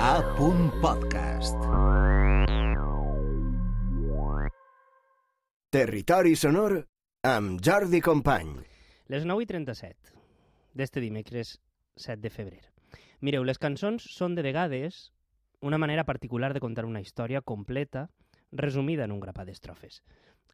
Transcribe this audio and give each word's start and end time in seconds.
A. 0.00 0.20
Podcast. 0.82 1.56
Territori 5.70 6.36
sonor 6.36 6.86
amb 7.22 7.60
Jordi 7.64 8.00
Company. 8.00 8.50
Les 9.08 9.24
9 9.24 9.42
i 9.42 9.46
37 9.46 10.12
d'este 10.76 11.00
dimecres 11.00 11.58
7 11.96 12.20
de 12.20 12.30
febrer. 12.30 12.62
Mireu, 13.20 13.44
les 13.44 13.58
cançons 13.58 14.04
són 14.12 14.34
de 14.36 14.44
vegades 14.44 15.12
una 15.60 15.78
manera 15.78 16.04
particular 16.04 16.52
de 16.52 16.60
contar 16.60 16.84
una 16.84 17.00
història 17.00 17.40
completa 17.40 18.10
resumida 18.52 19.04
en 19.04 19.12
un 19.12 19.20
grapat 19.20 19.48
d'estrofes. 19.48 20.02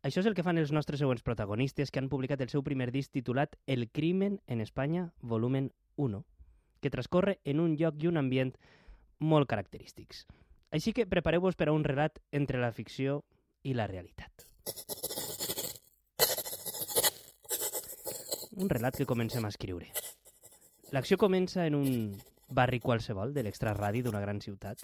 Això 0.03 0.21
és 0.21 0.27
el 0.27 0.35
que 0.35 0.45
fan 0.47 0.59
els 0.59 0.71
nostres 0.71 1.03
següents 1.03 1.23
protagonistes 1.23 1.91
que 1.91 1.99
han 1.99 2.11
publicat 2.11 2.41
el 2.41 2.51
seu 2.51 2.63
primer 2.63 2.93
disc 2.93 3.11
titulat 3.11 3.59
El 3.67 3.91
crimen 3.91 4.41
en 4.47 4.61
Espanya, 4.61 5.11
volumen 5.21 5.73
1, 5.97 6.23
que 6.81 6.91
transcorre 6.91 7.41
en 7.45 7.61
un 7.61 7.77
lloc 7.77 7.99
i 8.03 8.09
un 8.11 8.19
ambient 8.19 8.55
molt 9.23 9.49
característics. 9.49 10.27
Així 10.73 10.93
que 10.97 11.07
prepareu-vos 11.07 11.57
per 11.57 11.69
a 11.71 11.77
un 11.77 11.85
relat 11.85 12.19
entre 12.33 12.61
la 12.61 12.73
ficció 12.73 13.23
i 13.63 13.75
la 13.79 13.87
realitat. 13.87 14.47
Un 18.53 18.69
relat 18.69 18.99
que 18.99 19.09
comencem 19.09 19.45
a 19.45 19.53
escriure. 19.53 19.89
L'acció 20.93 21.17
comença 21.17 21.65
en 21.67 21.79
un 21.79 21.89
barri 22.53 22.81
qualsevol 22.81 23.33
de 23.33 23.47
l'extraradi 23.47 24.03
d'una 24.05 24.21
gran 24.21 24.43
ciutat, 24.45 24.83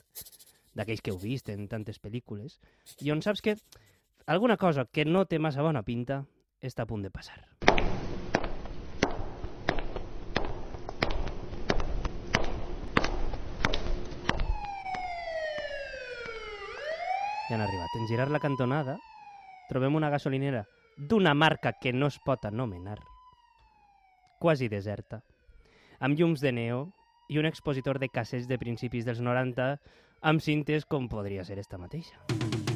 d'aquells 0.73 1.03
que 1.05 1.13
heu 1.13 1.21
vist 1.21 1.51
en 1.53 1.69
tantes 1.69 2.01
pel·lícules, 2.01 2.57
i 3.05 3.13
on 3.13 3.21
saps 3.21 3.45
que 3.45 3.59
alguna 4.27 4.57
cosa 4.57 4.87
que 4.87 5.05
no 5.05 5.27
té 5.27 5.39
massa 5.39 5.65
bona 5.65 5.85
pinta 5.85 6.23
està 6.61 6.85
a 6.85 6.91
punt 6.91 7.05
de 7.05 7.13
passar. 7.13 7.43
Ja 17.49 17.57
han 17.57 17.63
arribat. 17.65 17.95
En 17.97 18.07
girar 18.07 18.29
la 18.31 18.41
cantonada 18.41 18.99
trobem 19.69 19.97
una 19.97 20.11
gasolinera 20.13 20.67
d'una 20.99 21.35
marca 21.35 21.73
que 21.73 21.93
no 21.93 22.09
es 22.09 22.19
pot 22.19 22.45
anomenar, 22.45 22.99
quasi 24.39 24.69
deserta, 24.69 25.23
amb 26.01 26.19
llums 26.19 26.43
de 26.45 26.53
neo 26.53 26.81
i 27.29 27.39
un 27.39 27.47
expositor 27.47 27.99
de 27.99 28.09
cassets 28.09 28.49
de 28.49 28.59
principis 28.59 29.07
dels 29.07 29.21
90 29.25 29.77
amb 30.21 30.43
cintes 30.43 30.85
com 30.85 31.09
podria 31.09 31.45
ser 31.45 31.59
esta 31.63 31.79
mateixa. 31.79 32.19
Te 32.29 32.68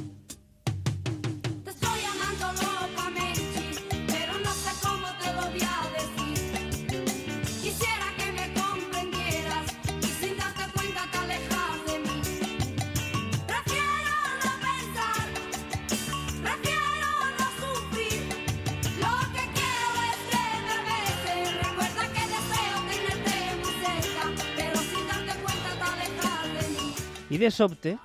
I 27.32 27.38
de 27.38 27.50
sobte 27.50 27.96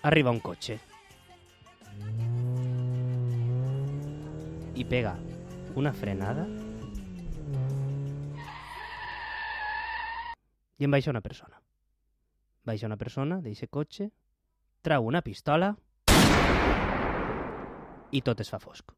arriba 0.00 0.30
un 0.30 0.38
cotxe. 0.40 0.78
I 4.72 4.86
pega 4.88 5.12
una 5.76 5.92
frenada 5.92 6.46
i 10.78 10.88
en 10.88 10.96
baixa 10.96 11.12
una 11.12 11.20
persona. 11.20 11.60
Baixa 12.64 12.88
una 12.88 12.96
persona 12.96 13.42
d'aquest 13.44 13.68
cotxe, 13.68 14.08
trau 14.80 15.04
una 15.04 15.20
pistola 15.20 15.74
i 18.08 18.24
tot 18.24 18.40
es 18.40 18.48
fa 18.48 18.64
fosc. 18.64 18.96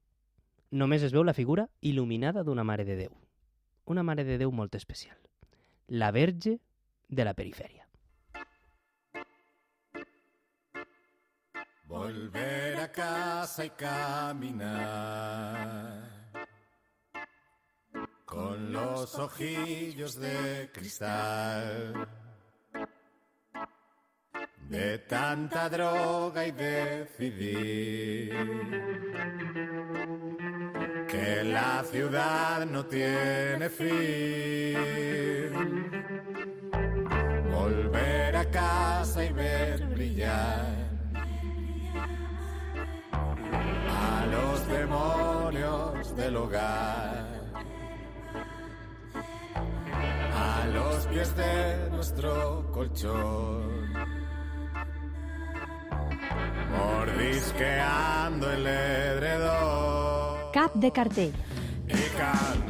Només 0.71 1.03
es 1.03 1.11
veu 1.11 1.27
la 1.27 1.35
figura 1.35 1.67
il·luminada 1.83 2.47
d'una 2.47 2.63
Mare 2.63 2.87
de 2.87 3.03
Déu. 3.03 3.19
Una 3.91 4.07
Mare 4.07 4.23
de 4.23 4.39
Déu 4.39 4.55
molt 4.55 4.79
especial. 4.79 5.19
La 5.89 6.15
Verge 6.15 6.61
de 7.09 7.25
la 7.27 7.35
Perifèria. 7.35 7.80
Volver 11.91 12.79
a 12.79 12.93
casa 12.93 13.65
y 13.65 13.71
caminar. 13.71 14.79
Con 18.25 18.73
los 18.73 19.19
ojillos 19.19 20.15
de 20.21 20.71
cristal. 20.73 22.09
De 24.69 24.99
tanta 24.99 25.69
droga 25.69 26.47
y 26.47 26.53
decidir. 26.53 28.37
Que 31.09 31.43
la 31.43 31.83
ciudad 31.83 32.67
no 32.67 32.87
tiene 32.87 33.69
fin. 33.69 33.91
Volver 37.51 38.37
a 38.37 38.49
casa 38.49 39.25
y 39.25 39.33
ver 39.33 39.89
brillar 39.89 41.00
demonios 44.71 46.17
del 46.17 46.37
hogar, 46.37 47.27
a 50.35 50.67
los 50.73 51.07
pies 51.07 51.37
de 51.37 51.91
nuestro 51.91 52.71
colchón, 52.73 53.93
mordisqueando 56.71 58.51
el 58.53 58.67
edredón. 58.67 60.51
Cap 60.53 60.75
de 60.75 60.91
cantar 60.93 61.51
y 61.89 62.70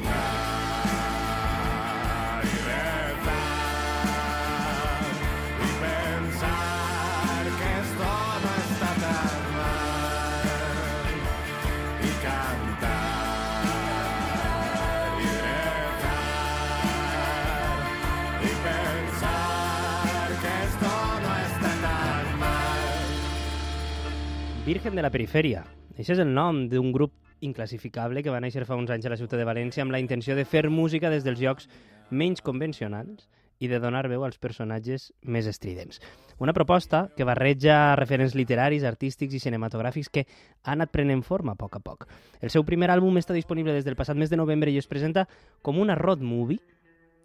Virgen 24.71 24.95
de 24.95 25.03
la 25.03 25.11
Perifèria. 25.11 25.65
Això 25.99 26.15
és 26.15 26.21
el 26.23 26.29
nom 26.31 26.61
d'un 26.71 26.93
grup 26.95 27.17
inclassificable 27.43 28.23
que 28.23 28.31
va 28.31 28.39
néixer 28.39 28.63
fa 28.69 28.77
uns 28.79 28.93
anys 28.95 29.09
a 29.09 29.11
la 29.11 29.17
ciutat 29.19 29.41
de 29.41 29.47
València 29.49 29.83
amb 29.83 29.91
la 29.91 29.99
intenció 29.99 30.37
de 30.39 30.45
fer 30.47 30.69
música 30.71 31.11
des 31.11 31.27
dels 31.27 31.43
llocs 31.43 31.67
menys 32.15 32.39
convencionals 32.47 33.27
i 33.59 33.67
de 33.67 33.81
donar 33.83 34.05
veu 34.07 34.23
als 34.23 34.39
personatges 34.39 35.09
més 35.27 35.51
estridents. 35.51 35.99
Una 36.39 36.55
proposta 36.55 37.03
que 37.17 37.27
barreja 37.27 37.97
referents 37.99 38.39
literaris, 38.39 38.87
artístics 38.87 39.35
i 39.35 39.43
cinematogràfics 39.43 40.13
que 40.15 40.27
ha 40.63 40.79
anat 40.79 40.95
prenent 40.95 41.27
forma 41.27 41.59
a 41.59 41.59
poc 41.59 41.81
a 41.81 41.83
poc. 41.83 42.07
El 42.39 42.55
seu 42.55 42.63
primer 42.63 42.93
àlbum 42.95 43.19
està 43.19 43.35
disponible 43.35 43.75
des 43.75 43.91
del 43.91 43.99
passat 43.99 44.15
mes 44.15 44.31
de 44.31 44.39
novembre 44.39 44.71
i 44.71 44.79
es 44.79 44.87
presenta 44.87 45.27
com 45.67 45.83
una 45.83 45.99
road 45.99 46.23
movie 46.23 46.63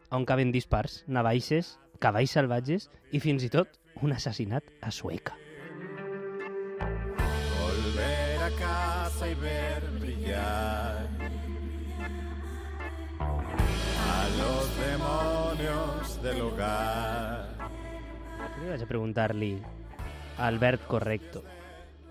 on 0.09 0.25
caben 0.25 0.49
dispars, 0.49 1.03
navaixes, 1.05 1.75
cavalls 2.01 2.39
salvatges 2.41 2.89
i 3.13 3.21
fins 3.21 3.45
i 3.45 3.53
tot 3.53 3.77
un 4.01 4.17
assassinat 4.17 4.65
a 4.81 4.89
Sueca. 4.89 5.44
Casa 8.59 9.27
y 9.29 9.35
ver 9.35 9.83
brillar 9.99 11.07
a 13.19 14.27
los 14.37 14.69
demonios 14.79 16.21
del 16.23 16.41
hogar. 16.41 17.45
Jo 18.61 18.69
vaig 18.71 18.81
a 18.83 18.87
preguntar-li 18.87 19.51
a 20.37 20.47
Albert 20.47 20.85
Correcto, 20.87 21.43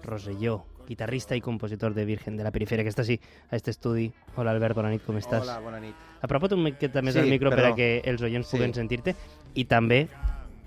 Roselló, 0.05 0.65
guitarrista 0.87 1.35
i 1.37 1.41
compositor 1.41 1.95
de 1.95 2.05
Virgen 2.05 2.37
de 2.37 2.45
la 2.45 2.53
Perifèria, 2.53 2.85
que 2.85 2.93
està 2.93 3.03
així 3.03 3.17
a 3.51 3.57
este 3.57 3.73
estudi. 3.73 4.11
Hola 4.37 4.53
Albert, 4.53 4.77
bona 4.77 4.91
nit, 4.93 5.03
com 5.07 5.17
estàs? 5.17 5.43
Hola, 5.43 5.59
bona 5.65 5.81
nit. 5.81 5.97
Apropa't 6.25 6.53
un 6.57 6.63
miqueta 6.69 7.03
més 7.03 7.15
Sí, 7.17 7.21
al 7.21 7.31
micro 7.33 7.51
per 7.51 7.59
perdó. 7.63 7.73
a 7.73 7.77
que 7.77 8.03
els 8.05 8.23
oients 8.23 8.47
Sí. 8.49 8.57
puguen 8.57 8.75
sentir-te. 8.75 9.15
I 9.55 9.65
també 9.65 10.09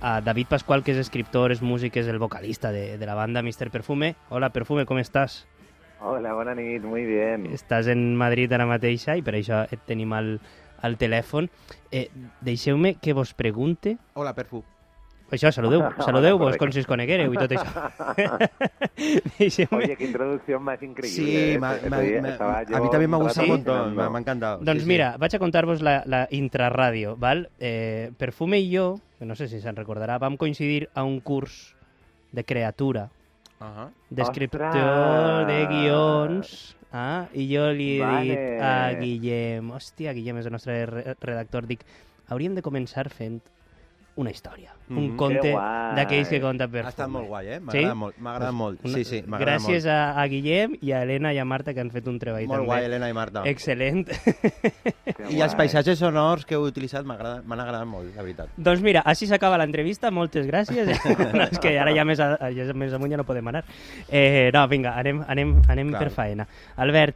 a 0.01 0.21
David 0.21 0.47
Pasqual, 0.47 0.83
que 0.83 0.91
és 0.91 0.97
escriptor, 0.97 1.51
és 1.51 1.62
músic, 1.62 1.97
és 1.97 2.07
el 2.07 2.19
vocalista 2.19 2.71
de, 2.71 2.97
de 2.97 3.06
la 3.06 3.15
banda 3.15 3.41
Mr. 3.41 3.69
Perfume. 3.71 4.15
Hola, 4.30 4.50
Perfume, 4.51 4.85
com 4.85 4.97
estàs? 4.97 5.45
Hola, 5.99 6.33
bona 6.33 6.53
nit, 6.55 6.83
muy 6.83 7.05
bien. 7.05 7.47
Estàs 7.55 7.88
en 7.89 8.15
Madrid 8.15 8.51
ara 8.53 8.67
mateixa 8.69 9.15
i 9.17 9.23
per 9.25 9.33
això 9.39 9.63
et 9.73 9.81
tenim 9.89 10.13
al, 10.13 10.35
al 10.85 10.97
telèfon. 11.01 11.49
Eh, 11.91 12.07
Deixeu-me 12.41 12.95
que 13.01 13.13
vos 13.17 13.33
pregunte 13.33 13.97
Hola, 14.13 14.33
Perfu. 14.38 14.63
Això, 15.33 15.49
saludeu, 15.51 15.81
saludeu-vos 16.05 16.55
com 16.61 16.69
si 16.71 16.79
us 16.79 16.88
coneguéreu 16.88 17.33
i 17.33 17.39
tot 17.41 17.51
això. 17.57 17.89
Oye, 19.75 19.95
qué 19.97 20.05
introducción 20.05 20.63
más 20.63 20.81
increíble. 20.83 21.09
Sí, 21.25 21.35
¿eh? 21.55 21.59
me- 21.59 22.21
me- 22.21 22.29
estaba 22.29 22.59
a 22.59 22.63
yo 22.63 22.81
mí 22.83 22.89
también 22.91 23.09
me 23.09 23.15
ha 23.15 23.19
un 23.19 23.23
gustado 23.25 23.47
un 23.47 23.57
rato 23.57 23.71
montón, 23.71 23.75
me, 23.75 23.81
imaginando. 23.94 24.11
me 24.11 24.17
ha 24.17 24.21
encantado. 24.21 24.57
Doncs 24.59 24.77
sí, 24.79 24.85
sí. 24.85 24.88
mira, 24.88 25.09
vaig 25.17 25.35
a 25.35 25.39
contar-vos 25.39 25.81
la, 25.81 26.03
la 26.05 26.27
intrarràdio, 26.31 27.17
val? 27.17 27.49
Eh, 27.59 28.11
Perfume 28.17 28.59
i 28.61 28.69
jo, 28.71 28.99
no 29.19 29.35
sé 29.35 29.49
si 29.49 29.59
se'n 29.59 29.75
recordarà, 29.75 30.17
vam 30.21 30.38
coincidir 30.38 30.88
a 30.94 31.03
un 31.03 31.19
curs 31.19 31.75
de 32.31 32.44
creatura, 32.45 33.09
Ajá. 33.59 33.89
d'escriptor 34.09 34.68
Ostres! 34.68 35.48
de 35.48 35.59
guions, 35.71 36.75
ah, 36.94 37.25
i 37.33 37.48
jo 37.50 37.65
li 37.74 37.98
he 37.98 38.01
Vale. 38.06 38.24
dit 38.27 38.62
a 38.62 38.74
Guillem, 39.00 39.71
hòstia, 39.74 40.13
Guillem 40.13 40.38
és 40.38 40.45
el 40.45 40.51
nostre 40.54 40.86
re- 40.86 41.15
redactor, 41.21 41.65
dic, 41.65 41.81
hauríem 42.30 42.54
de 42.56 42.62
començar 42.62 43.07
fent 43.09 43.42
una 44.17 44.31
història, 44.31 44.71
un 44.89 45.11
Mhm. 45.11 45.15
conte 45.15 45.41
Que 45.41 45.51
guai. 45.51 45.95
d'aquells 45.95 46.27
que 46.29 46.39
conta 46.41 46.63
Ha 46.63 46.67
Perfume. 46.67 46.89
estat 46.89 47.07
molt 47.09 47.27
guai, 47.27 47.47
eh? 47.47 47.59
M'ha 47.59 47.71
Sí? 47.71 47.85
molt. 47.95 48.17
M'ha 48.17 48.31
agradat 48.33 48.53
molt. 48.53 48.79
Una- 48.83 48.93
Sí, 48.95 49.03
sí, 49.05 49.21
Gràcies 49.21 49.83
molt. 49.83 49.93
a, 49.93 50.19
a 50.21 50.27
Guillem 50.27 50.75
i 50.81 50.91
a 50.91 51.03
Helena 51.03 51.33
i 51.33 51.37
a 51.37 51.45
Marta 51.45 51.73
que 51.73 51.79
han 51.81 51.91
fet 51.91 52.07
un 52.07 52.17
treball 52.17 52.47
Molt 52.47 52.57
també. 52.57 52.65
guai, 52.65 52.85
Helena 52.85 53.09
i 53.09 53.13
Marta. 53.13 53.43
Excel·lent. 53.43 54.07
I 55.29 55.41
els 55.41 55.53
paisatges 55.55 55.99
sonors 55.99 56.45
que 56.45 56.55
heu 56.55 56.63
utilitzat 56.65 57.05
m'agrada- 57.05 57.43
m'han 57.45 57.59
agradat 57.59 57.85
molt, 57.87 58.15
la 58.15 58.23
veritat. 58.23 58.49
Doncs 58.57 58.81
mira, 58.81 59.01
així 59.05 59.27
s'acaba 59.27 59.57
l'entrevista, 59.57 60.09
moltes 60.11 60.47
gràcies. 60.47 60.87
no, 61.33 61.43
és 61.43 61.59
que 61.59 61.77
ara 61.79 61.93
ja 61.93 62.03
més, 62.03 62.19
a, 62.19 62.49
ja 62.51 62.73
més 62.73 62.93
amunt 62.93 63.11
ja 63.11 63.17
no 63.17 63.23
podem 63.23 63.47
anar. 63.47 63.63
Eh, 64.09 64.49
no, 64.53 64.67
vinga, 64.67 64.97
anem, 64.97 65.23
anem, 65.27 65.61
anem 65.69 65.89
Clar. 65.89 66.01
per 66.01 66.09
faena. 66.11 66.47
Albert, 66.75 67.15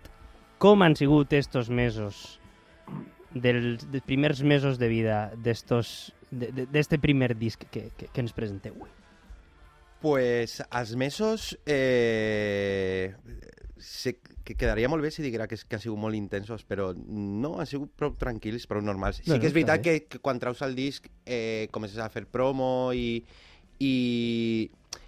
com 0.59 0.83
han 0.83 0.95
sigut 0.95 1.33
estos 1.33 1.69
mesos, 1.71 2.37
dels, 3.33 3.89
dels 3.89 4.03
primers 4.03 4.43
mesos 4.43 4.77
de 4.77 4.87
vida 4.87 5.31
d'estos 5.35 6.11
de- 6.11 6.11
de- 6.13 6.20
d'este 6.31 6.97
primer 7.03 7.33
disc 7.37 7.67
que, 7.69 7.89
que, 7.97 8.07
que 8.11 8.23
ens 8.23 8.33
presenteu 8.35 8.75
avui? 8.77 8.91
Pues 10.01 10.57
els 10.65 10.95
mesos 10.97 11.51
eh, 11.69 13.13
sé 13.77 14.15
que 14.43 14.55
quedaria 14.57 14.89
molt 14.89 15.03
bé 15.05 15.11
si 15.13 15.21
diguera 15.21 15.45
que, 15.47 15.59
que 15.59 15.77
han 15.77 15.83
sigut 15.83 15.99
molt 16.01 16.17
intensos, 16.17 16.63
però 16.65 16.89
no, 16.95 17.57
han 17.61 17.69
sigut 17.69 17.91
prou 17.97 18.15
tranquils, 18.17 18.65
prou 18.69 18.81
normals. 18.81 19.19
Sí 19.21 19.29
Bueno, 19.29 19.43
que 19.43 19.51
és 19.51 19.53
veritat 19.53 19.83
que, 19.85 19.95
que 20.09 20.21
quan 20.23 20.41
traus 20.41 20.63
el 20.65 20.73
disc 20.77 21.05
eh, 21.25 21.67
comences 21.75 22.01
a 22.01 22.09
fer 22.09 22.25
promo 22.25 22.89
i, 22.97 23.21
i 23.77 23.93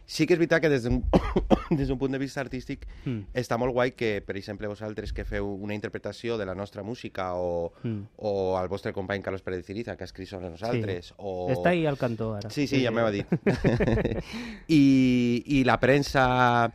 sí 0.06 0.26
que 0.28 0.34
és 0.36 0.40
veritat 0.40 0.62
que 0.62 0.70
des 0.70 0.84
d'un 0.84 1.02
des 1.80 1.88
d'un 1.88 1.98
punt 1.98 2.12
de 2.12 2.20
vista 2.20 2.42
artístic 2.42 2.88
Mm. 3.06 3.26
està 3.34 3.58
molt 3.58 3.74
guai 3.74 3.92
que, 3.96 4.22
per 4.26 4.36
exemple, 4.38 4.68
vosaltres 4.68 5.12
que 5.14 5.26
feu 5.26 5.48
una 5.56 5.74
interpretació 5.76 6.38
de 6.38 6.46
la 6.46 6.56
nostra 6.56 6.84
música 6.84 7.34
o, 7.36 7.72
Mm. 7.84 8.02
o 8.18 8.60
el 8.62 8.68
vostre 8.70 8.94
company 8.94 9.22
Carlos 9.22 9.42
Pérez 9.42 9.66
Ciriza, 9.66 9.96
que 9.98 10.04
ha 10.04 10.10
escrit 10.12 10.28
sobre 10.28 10.50
nosaltres, 10.50 11.14
o... 11.18 11.50
Està 11.52 11.70
ahí 11.72 11.86
al 11.86 11.98
cantó, 11.98 12.34
ara. 12.36 12.50
Sí, 12.50 12.68
sí, 12.68 12.82
ja 12.84 12.92
m'ho 12.92 13.06
ha 13.06 13.12
dit. 13.12 13.26
I, 14.68 15.44
I 15.46 15.64
la 15.64 15.80
premsa 15.80 16.72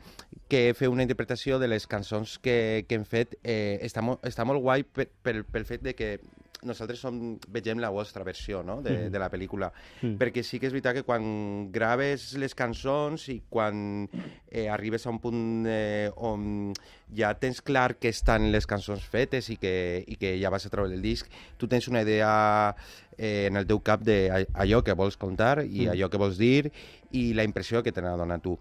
que 0.49 0.73
feu 0.77 0.93
una 0.93 1.05
interpretació 1.05 1.59
de 1.59 1.69
les 1.69 1.87
cançons 1.87 2.39
que, 2.41 2.85
que 2.89 2.97
hem 2.97 3.05
fet 3.05 3.37
eh, 3.45 3.79
està, 3.85 4.01
mo 4.05 4.19
està 4.25 4.45
molt 4.49 4.63
guai 4.65 4.85
per, 4.85 5.09
per, 5.23 5.43
pel 5.45 5.67
fet 5.69 5.83
de 5.85 5.95
que 5.97 6.15
nosaltres 6.63 6.99
som, 6.99 7.39
vegem 7.49 7.79
la 7.79 7.91
vostra 7.91 8.25
versió 8.25 8.63
no? 8.63 8.81
de, 8.83 8.91
Mhm. 9.07 9.11
de 9.13 9.19
la 9.19 9.31
pel·lícula. 9.31 9.73
Mm. 10.03 10.17
Perquè 10.19 10.43
sí 10.43 10.59
que 10.59 10.67
és 10.67 10.73
veritat 10.73 10.95
que 10.97 11.03
quan 11.05 11.71
graves 11.71 12.33
les 12.35 12.55
cançons 12.55 13.29
i 13.29 13.43
quan 13.49 14.09
eh, 14.51 14.69
arribes 14.69 15.07
a 15.07 15.11
un 15.11 15.19
punt 15.21 15.67
eh, 15.69 16.11
on 16.17 16.73
ja 17.15 17.35
tens 17.39 17.61
clar 17.63 17.97
que 17.99 18.09
estan 18.09 18.51
les 18.53 18.67
cançons 18.67 19.05
fetes 19.05 19.51
i 19.51 19.57
que, 19.57 20.05
i 20.07 20.17
que 20.17 20.39
ja 20.41 20.51
vas 20.51 20.67
a 20.67 20.71
treure 20.71 20.93
el 20.95 21.03
disc, 21.03 21.27
tu 21.57 21.69
tens 21.69 21.87
una 21.89 22.03
idea 22.03 22.75
eh, 23.17 23.47
en 23.47 23.57
el 23.57 23.67
teu 23.67 23.81
cap 23.81 24.03
d'allò 24.03 24.83
que 24.85 24.93
vols 24.95 25.17
contar 25.17 25.65
i 25.65 25.87
Mm. 25.87 25.91
allò 25.95 26.09
que 26.11 26.19
vols 26.19 26.39
dir 26.39 26.71
i 27.13 27.33
la 27.35 27.45
impressió 27.45 27.83
que 27.83 27.93
te 27.93 28.01
n'ha 28.03 28.17
donat 28.17 28.43
tu. 28.43 28.59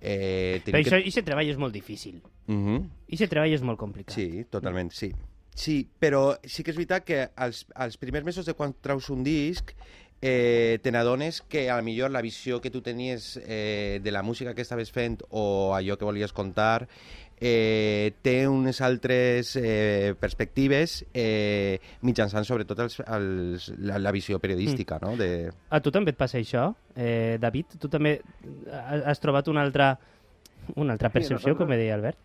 Eh, 0.00 0.62
Però 0.64 0.78
això, 0.80 0.96
aquest 0.98 1.26
treball 1.26 1.48
és 1.50 1.58
molt 1.58 1.74
difícil. 1.74 2.22
Mhm. 2.46 2.90
Aquest 3.12 3.30
treball 3.30 3.52
és 3.52 3.60
molt 3.62 3.78
complicat. 3.78 4.14
Sí, 4.14 4.44
totalment, 4.48 4.90
sí. 4.92 5.12
Sí, 5.54 5.86
però 5.98 6.38
sí 6.44 6.62
que 6.64 6.70
és 6.72 6.76
veritat 6.78 7.04
que 7.04 7.28
als, 7.36 7.66
als 7.74 7.96
primers 8.00 8.24
mesos 8.24 8.46
de 8.46 8.54
quan 8.54 8.72
traus 8.80 9.10
un 9.10 9.24
disc 9.26 9.72
eh, 10.22 10.78
te 10.82 10.92
n'adones 10.92 11.42
que 11.42 11.68
a 11.70 11.76
la 11.76 11.82
millor 11.82 12.10
la 12.10 12.20
visió 12.22 12.60
que 12.60 12.70
tu 12.70 12.80
tenies 12.82 13.38
eh, 13.44 14.00
de 14.02 14.12
la 14.12 14.22
música 14.22 14.54
que 14.54 14.62
estaves 14.62 14.92
fent 14.92 15.22
o 15.30 15.74
allò 15.74 15.96
que 15.98 16.04
volies 16.04 16.32
contar 16.32 16.86
eh, 17.40 18.12
té 18.22 18.46
unes 18.48 18.80
altres 18.84 19.54
eh, 19.56 20.14
perspectives 20.20 21.04
eh, 21.14 21.80
mitjançant 22.04 22.44
sobretot 22.44 22.78
els, 22.84 22.98
els, 23.00 23.70
la, 23.80 23.98
la 23.98 24.12
visió 24.12 24.38
periodística, 24.38 24.98
no? 25.00 25.16
De... 25.16 25.48
A 25.70 25.80
tu 25.80 25.90
també 25.90 26.12
et 26.12 26.20
passa 26.20 26.36
això, 26.38 26.66
eh, 26.94 27.38
David? 27.40 27.78
Tu 27.80 27.88
també 27.88 28.20
ha- 28.70 29.00
has 29.12 29.20
trobat 29.24 29.48
una 29.48 29.62
altra, 29.64 29.94
una 30.76 30.92
altra 30.92 31.08
percepció, 31.10 31.36
nosotros- 31.54 31.64
com 31.64 31.72
deia 31.76 31.96
Albert? 31.96 32.18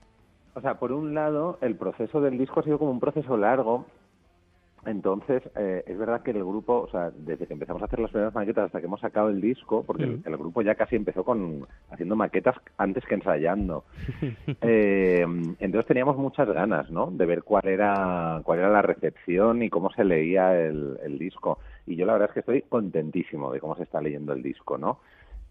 O 0.55 0.61
sea, 0.61 0.75
por 0.79 0.91
un 0.91 1.13
lado, 1.13 1.57
el 1.61 1.75
proceso 1.75 2.21
del 2.21 2.37
disco 2.37 2.61
ha 2.61 2.63
sido 2.63 2.79
como 2.79 2.91
un 2.91 2.99
proceso 2.99 3.35
largo. 3.37 3.85
Entonces, 4.85 5.41
eh, 5.55 5.83
es 5.87 5.97
verdad 5.97 6.21
que 6.21 6.29
el 6.29 6.43
grupo, 6.43 6.81
o 6.81 6.87
sea, 6.91 7.09
desde 7.09 7.47
que 7.47 7.53
empezamos 7.53 7.81
a 7.81 7.85
hacer 7.85 7.99
las 7.99 8.11
primeras 8.11 8.35
maquetas 8.35 8.65
hasta 8.67 8.79
que 8.79 8.85
hemos 8.85 8.99
sacado 9.01 9.29
el 9.29 9.41
disco, 9.41 9.83
porque 9.83 10.03
el, 10.03 10.17
Mm. 10.17 10.21
el 10.25 10.37
grupo 10.37 10.61
ya 10.61 10.75
casi 10.75 10.95
empezó 10.95 11.23
con 11.23 11.65
haciendo 11.89 12.15
maquetas 12.15 12.55
antes 12.77 13.03
que 13.05 13.15
ensayando. 13.15 13.83
Eh, 14.61 15.25
entonces 15.59 15.87
teníamos 15.87 16.17
muchas 16.17 16.47
ganas, 16.49 16.89
¿no? 16.89 17.07
De 17.11 17.25
ver 17.25 17.43
cuál 17.43 17.67
era 17.67 18.41
cuál 18.43 18.59
era 18.59 18.69
la 18.69 18.81
recepción 18.81 19.61
y 19.63 19.69
cómo 19.69 19.91
se 19.91 20.03
leía 20.03 20.59
el, 20.59 20.97
el 21.03 21.17
disco. 21.19 21.59
Y 21.87 21.95
yo 21.95 22.05
la 22.05 22.13
verdad 22.13 22.29
es 22.29 22.33
que 22.33 22.39
estoy 22.41 22.61
contentísimo 22.63 23.51
de 23.51 23.59
cómo 23.59 23.75
se 23.75 23.83
está 23.83 23.99
leyendo 24.01 24.33
el 24.33 24.41
disco, 24.41 24.77
¿no? 24.77 24.99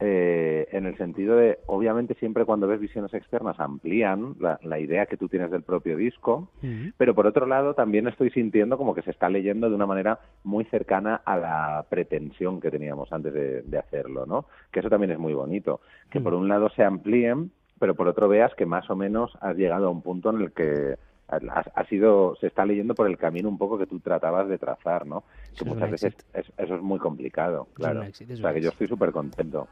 Eh, 0.00 0.66
en 0.72 0.86
el 0.86 0.96
sentido 0.98 1.36
de, 1.36 1.60
obviamente, 1.66 2.14
siempre 2.14 2.44
cuando 2.44 2.66
ves 2.66 2.80
visiones 2.80 3.14
externas 3.14 3.60
amplían 3.60 4.34
la, 4.40 4.58
la 4.62 4.80
idea 4.80 5.06
que 5.06 5.16
tú 5.16 5.28
tienes 5.28 5.50
del 5.52 5.62
propio 5.62 5.96
disco, 5.96 6.50
pero 6.96 7.14
por 7.14 7.26
otro 7.26 7.46
lado 7.46 7.74
también 7.74 8.08
estoy 8.08 8.30
sintiendo 8.30 8.76
como 8.76 8.94
que 8.94 9.02
se 9.02 9.12
está 9.12 9.28
leyendo 9.28 9.68
de 9.68 9.76
una 9.76 9.86
manera 9.86 10.18
muy 10.42 10.64
cercana 10.64 11.22
a 11.24 11.36
la 11.36 11.86
pretensión 11.88 12.60
que 12.60 12.72
teníamos 12.72 13.12
antes 13.12 13.32
de, 13.32 13.62
de 13.62 13.78
hacerlo, 13.78 14.26
¿no? 14.26 14.46
Que 14.72 14.80
eso 14.80 14.90
también 14.90 15.12
es 15.12 15.18
muy 15.18 15.32
bonito, 15.32 15.80
que 16.10 16.18
por 16.20 16.34
un 16.34 16.48
lado 16.48 16.68
se 16.70 16.82
amplíen, 16.82 17.52
pero 17.78 17.94
por 17.94 18.08
otro 18.08 18.28
veas 18.28 18.52
que 18.56 18.66
más 18.66 18.90
o 18.90 18.96
menos 18.96 19.36
has 19.40 19.56
llegado 19.56 19.86
a 19.86 19.90
un 19.90 20.02
punto 20.02 20.30
en 20.30 20.40
el 20.40 20.52
que 20.52 20.96
ha, 21.28 21.84
sido 21.86 22.36
se 22.36 22.48
está 22.48 22.66
leyendo 22.66 22.94
por 22.94 23.06
el 23.08 23.16
camino 23.16 23.48
un 23.48 23.56
poco 23.58 23.78
que 23.78 23.86
tú 23.86 23.98
tratabas 24.00 24.46
de 24.48 24.58
trazar, 24.58 25.06
¿no? 25.06 25.24
Que 25.56 25.64
es 25.64 25.66
muchas 25.66 25.90
veces 25.90 26.14
es- 26.34 26.52
eso 26.58 26.74
es 26.74 26.82
muy 26.82 26.98
complicado, 26.98 27.68
claro. 27.74 28.02
es 28.02 28.20
o 28.40 28.42
sea 28.42 28.52
que 28.52 28.60
yo 28.60 28.68
estoy 28.70 28.88
súper 28.88 29.10
contento. 29.12 29.68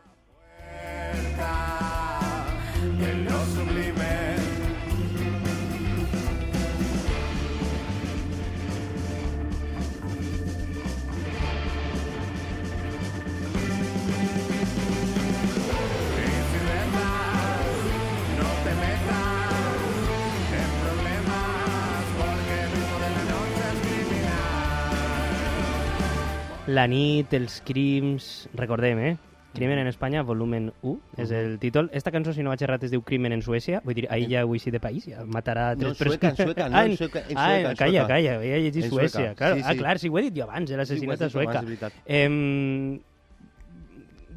La 26.82 26.88
nit, 26.88 27.32
els 27.36 27.60
crims... 27.66 28.32
Recordem, 28.58 28.98
eh? 28.98 29.31
Crimen 29.52 29.78
en 29.78 29.86
Espanya, 29.86 30.22
volumen 30.22 30.72
1, 30.80 31.00
és 31.20 31.30
el 31.30 31.58
títol. 31.60 31.90
Esta 31.92 32.10
cançó, 32.10 32.32
si 32.32 32.42
no 32.42 32.48
vaig 32.52 32.62
errat, 32.64 32.84
es 32.86 32.92
diu 32.92 33.02
Crimen 33.04 33.34
en 33.36 33.42
Suècia. 33.44 33.82
Vull 33.84 33.98
dir, 33.98 34.06
ahir 34.10 34.30
ja 34.30 34.44
ho 34.46 34.52
de 34.54 34.80
país, 34.80 35.04
ja 35.04 35.24
matarà 35.26 35.74
No, 35.76 35.92
tres 35.92 36.00
en 36.00 36.08
sueca, 36.08 36.28
en 36.30 36.36
sueca, 36.36 36.68
no, 36.68 36.76
Ah, 36.80 36.86
en 36.86 36.96
sueca, 36.96 37.18
en 37.28 37.36
ah, 37.36 37.48
sueca, 37.50 37.70
en 37.70 37.76
calla, 37.76 38.06
calla, 38.06 38.42
he 38.42 38.60
llegit 38.62 38.88
Suècia. 38.88 39.34
Clar, 39.34 39.54
sí, 39.56 39.62
Ah, 39.64 39.72
sí. 39.72 39.78
clar, 39.78 39.98
sí, 39.98 40.08
ho 40.08 40.18
he 40.18 40.22
dit 40.22 40.38
jo 40.38 40.44
abans, 40.44 40.70
eh, 40.70 40.76
l'assassinat 40.76 41.18
Sí, 41.18 41.24
ho 41.24 41.26
a 41.26 41.28
abans, 41.28 41.32
Sueca. 41.32 41.62
veritat. 41.62 41.92
Em, 42.06 43.00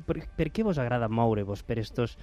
per, 0.05 0.19
per 0.35 0.51
què 0.51 0.63
vos 0.67 0.77
agrada 0.77 1.07
moure-vos 1.07 1.63
per 1.63 1.79
estos 1.79 2.17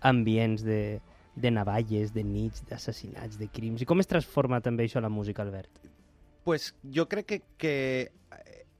ambients 0.00 0.64
de, 0.64 1.00
de 1.36 1.50
navalles, 1.50 2.14
de 2.14 2.24
nits, 2.24 2.64
d'assassinats, 2.66 3.36
de 3.38 3.48
crims? 3.52 3.82
I 3.82 3.86
com 3.86 4.00
es 4.00 4.08
transforma 4.08 4.60
també 4.64 4.88
això 4.88 4.98
a 4.98 5.04
la 5.04 5.12
música, 5.12 5.42
Albert? 5.42 5.70
pues 6.48 6.74
jo 6.82 7.04
crec 7.04 7.26
que, 7.26 7.42
que 7.60 7.72
eh, 8.00 8.12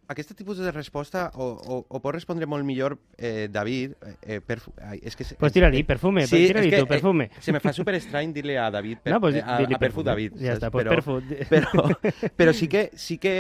aquest 0.09 0.33
tipus 0.35 0.59
de 0.59 0.73
resposta 0.73 1.31
o, 1.37 1.47
o, 1.53 1.79
o 1.89 2.01
pot 2.01 2.15
respondre 2.17 2.49
molt 2.49 2.65
millor 2.65 2.97
eh, 3.17 3.49
David. 3.53 3.95
Eh, 4.23 4.41
per, 4.41 4.59
ai, 4.83 4.99
és 5.03 5.17
que, 5.17 5.27
Pues 5.39 5.53
tira-li, 5.53 5.85
perfume, 5.85 6.27
Sí, 6.27 6.47
tira-li 6.49 6.73
tu, 6.73 6.87
perfume. 6.89 7.29
Eh, 7.29 7.43
se 7.45 7.53
me 7.53 7.61
fa 7.61 7.75
super 7.77 7.95
estrany 7.99 8.33
dir-li 8.33 8.57
a 8.57 8.71
David, 8.73 9.05
per, 9.05 9.13
no, 9.13 9.21
pues, 9.21 9.37
eh, 9.37 9.45
a, 9.45 9.59
a 9.59 9.67
Perfu 9.67 9.79
perfume. 9.79 10.09
David. 10.09 10.41
Ja 10.41 10.57
saps? 10.57 10.63
està, 10.63 10.73
pues 10.73 10.89
però, 10.89 10.97
perfu. 10.97 11.21
però, 11.53 12.33
però 12.41 12.57
sí 12.57 12.69
que, 12.73 12.89
sí 12.97 13.19
que 13.21 13.37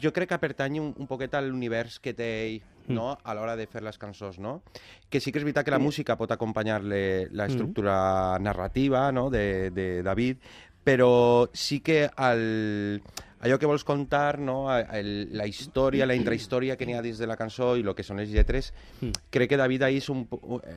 jo 0.00 0.14
crec 0.14 0.30
que 0.30 0.40
pertany 0.42 0.80
un, 0.80 0.94
un 0.96 1.10
poquet 1.10 1.34
a 1.34 1.42
l'univers 1.44 2.00
que 2.00 2.14
té 2.16 2.30
ell 2.46 2.62
Mm. 2.86 2.94
no? 2.94 3.18
a 3.18 3.34
l'hora 3.34 3.56
de 3.58 3.66
fer 3.66 3.82
les 3.82 3.98
cançons, 3.98 4.38
no? 4.38 4.62
Que 5.10 5.18
sí 5.18 5.32
que 5.32 5.40
és 5.40 5.44
veritat 5.44 5.66
que 5.66 5.74
la 5.74 5.80
música 5.82 6.14
pot 6.14 6.30
acompanyar-le 6.30 7.28
la 7.34 7.46
estructura 7.50 8.38
narrativa 8.38 9.10
no? 9.12 9.28
de, 9.30 9.72
de 9.74 10.02
David, 10.06 10.38
però 10.86 11.48
sí 11.52 11.80
que 11.80 12.04
el, 12.06 13.02
allò 13.46 13.58
que 13.58 13.66
vols 13.70 13.84
contar, 13.86 14.38
no? 14.38 14.66
El, 14.76 15.30
la 15.36 15.46
història, 15.46 16.06
la 16.06 16.14
intrahistòria 16.18 16.76
que 16.76 16.86
n'hi 16.86 16.94
ha 16.98 17.02
dins 17.02 17.18
de 17.18 17.26
la 17.30 17.36
cançó 17.38 17.72
i 17.78 17.82
el 17.86 17.94
que 17.94 18.04
són 18.06 18.18
les 18.20 18.30
lletres, 18.34 18.72
Mm. 19.00 19.10
crec 19.30 19.48
que 19.50 19.56
David 19.60 19.82
ahí 19.88 19.96
és 19.98 20.08
un, 20.10 20.26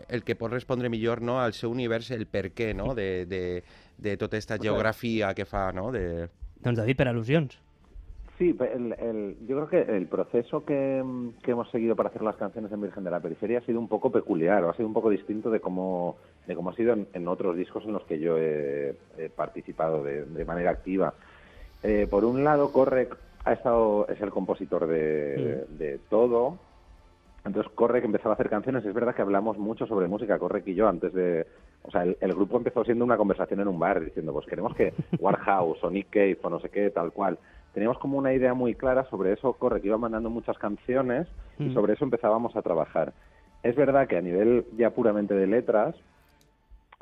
el 0.07 0.23
que 0.23 0.35
pot 0.35 0.51
respondre 0.51 0.89
millor 0.89 1.21
no? 1.21 1.39
al 1.41 1.53
seu 1.53 1.71
univers, 1.71 2.11
el 2.11 2.25
per 2.27 2.51
què 2.53 2.73
no? 2.75 2.93
de, 2.95 3.25
de, 3.25 3.63
de 3.97 4.17
tota 4.17 4.37
aquesta 4.37 4.57
geografia 4.57 5.33
que 5.33 5.45
fa, 5.45 5.71
no? 5.71 5.91
De... 5.91 6.27
Doncs 6.63 6.77
David, 6.79 6.97
per 6.99 7.07
al·lusions. 7.07 7.57
Sí, 8.39 8.55
el- 8.57 8.93
el- 8.99 9.35
yo 9.47 9.57
creo 9.57 9.67
que 9.67 9.97
el 9.97 10.07
proceso 10.07 10.63
que, 10.63 11.03
que 11.43 11.51
hemos 11.51 11.69
seguido 11.71 11.95
para 11.97 12.07
hacer 12.07 12.21
las 12.21 12.37
canciones 12.37 12.71
en 12.71 12.79
Virgen 12.81 13.03
de 13.03 13.11
la 13.11 13.19
Periferia 13.19 13.59
ha 13.59 13.65
sido 13.65 13.79
un 13.81 13.89
poco 13.89 14.11
peculiar, 14.13 14.63
o 14.63 14.69
ha 14.69 14.75
sido 14.75 14.87
un 14.87 14.93
poco 14.93 15.09
distinto 15.09 15.49
de 15.49 15.59
cómo, 15.59 16.15
de 16.47 16.55
cómo 16.55 16.69
ha 16.69 16.75
sido 16.75 16.93
en, 16.93 17.07
en 17.13 17.27
otros 17.27 17.57
discos 17.57 17.83
en 17.83 17.91
los 17.91 18.03
que 18.03 18.17
yo 18.17 18.37
he, 18.37 18.95
he 19.17 19.29
participado 19.29 20.03
de, 20.03 20.23
de 20.23 20.45
manera 20.45 20.71
activa. 20.71 21.13
Eh, 21.83 22.07
por 22.09 22.25
un 22.25 22.43
lado, 22.43 22.71
Correc 22.71 23.15
ha 23.45 23.53
estado, 23.53 24.07
es 24.09 24.19
el 24.21 24.31
compositor 24.31 24.85
de, 24.87 25.65
de 25.69 25.99
todo. 26.09 26.57
Entonces, 27.45 27.71
Correc 27.73 28.03
empezaba 28.03 28.31
a 28.31 28.35
hacer 28.35 28.49
canciones. 28.49 28.85
Es 28.85 28.93
verdad 28.93 29.15
que 29.15 29.21
hablamos 29.21 29.57
mucho 29.57 29.85
sobre 29.87 30.07
música, 30.07 30.37
Correc 30.39 30.67
y 30.67 30.75
yo, 30.75 30.87
antes 30.89 31.13
de. 31.13 31.47
O 31.83 31.91
sea, 31.91 32.03
el, 32.03 32.17
el 32.19 32.33
grupo 32.33 32.57
empezó 32.57 32.83
siendo 32.83 33.05
una 33.05 33.15
conversación 33.17 33.61
en 33.61 33.69
un 33.69 33.79
bar 33.79 34.03
diciendo, 34.03 34.33
pues 34.33 34.45
queremos 34.45 34.75
que 34.75 34.93
Warhouse 35.19 35.81
o 35.83 35.89
Nick 35.89 36.09
Cave 36.09 36.37
o 36.43 36.49
no 36.49 36.59
sé 36.59 36.69
qué, 36.69 36.89
tal 36.89 37.11
cual. 37.13 37.39
Teníamos 37.73 37.97
como 37.99 38.17
una 38.17 38.33
idea 38.33 38.53
muy 38.53 38.75
clara 38.75 39.05
sobre 39.09 39.31
eso. 39.33 39.53
Correc 39.53 39.85
iba 39.85 39.97
mandando 39.97 40.29
muchas 40.29 40.57
canciones 40.57 41.27
y 41.59 41.63
Mm. 41.69 41.73
sobre 41.73 41.93
eso 41.93 42.03
empezábamos 42.03 42.55
a 42.55 42.61
trabajar. 42.61 43.13
Es 43.63 43.75
verdad 43.75 44.07
que 44.07 44.17
a 44.17 44.21
nivel 44.21 44.65
ya 44.77 44.89
puramente 44.91 45.33
de 45.33 45.47
letras, 45.47 45.95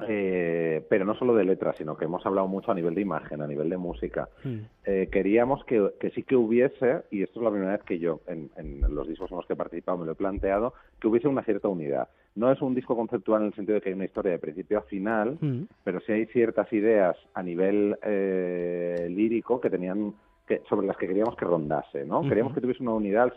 eh, 0.07 0.85
pero 0.89 1.05
no 1.05 1.15
solo 1.15 1.33
de 1.35 1.43
letras, 1.43 1.75
sino 1.77 1.97
que 1.97 2.05
hemos 2.05 2.25
hablado 2.25 2.47
mucho 2.47 2.71
a 2.71 2.75
nivel 2.75 2.93
de 2.93 3.01
imagen, 3.01 3.41
a 3.41 3.47
nivel 3.47 3.69
de 3.69 3.77
música. 3.77 4.29
Mm. 4.43 4.57
Eh, 4.85 5.09
queríamos 5.11 5.63
que, 5.65 5.91
que 5.99 6.11
sí 6.11 6.23
que 6.23 6.35
hubiese, 6.35 7.03
y 7.11 7.23
esto 7.23 7.39
es 7.39 7.43
la 7.43 7.49
primera 7.51 7.71
vez 7.71 7.83
que 7.83 7.97
yo 7.99 8.21
en, 8.27 8.49
en 8.57 8.81
los 8.93 9.07
discos 9.07 9.31
en 9.31 9.37
los 9.37 9.45
que 9.47 9.53
he 9.53 9.57
participado 9.57 9.97
me 9.97 10.05
lo 10.05 10.11
he 10.11 10.15
planteado, 10.15 10.73
que 10.99 11.07
hubiese 11.07 11.27
una 11.27 11.43
cierta 11.43 11.67
unidad. 11.67 12.09
No 12.35 12.51
es 12.51 12.61
un 12.61 12.75
disco 12.75 12.95
conceptual 12.95 13.41
en 13.41 13.47
el 13.47 13.53
sentido 13.55 13.75
de 13.75 13.81
que 13.81 13.89
hay 13.89 13.95
una 13.95 14.05
historia 14.05 14.33
de 14.33 14.39
principio 14.39 14.77
a 14.77 14.83
final, 14.83 15.37
Mm. 15.41 15.63
pero 15.83 15.99
sí 16.01 16.11
hay 16.11 16.25
ciertas 16.27 16.71
ideas 16.71 17.17
a 17.33 17.41
nivel 17.43 17.97
eh, 18.03 19.07
lírico 19.09 19.59
que 19.59 19.69
tenían 19.69 20.13
que, 20.47 20.61
sobre 20.69 20.87
las 20.87 20.97
que 20.97 21.07
queríamos 21.07 21.35
que 21.35 21.45
rondase, 21.45 22.05
¿no? 22.05 22.21
Queríamos 22.21 22.53
que 22.53 22.61
tuviese 22.61 22.83
una 22.83 22.93
unidad 22.93 23.33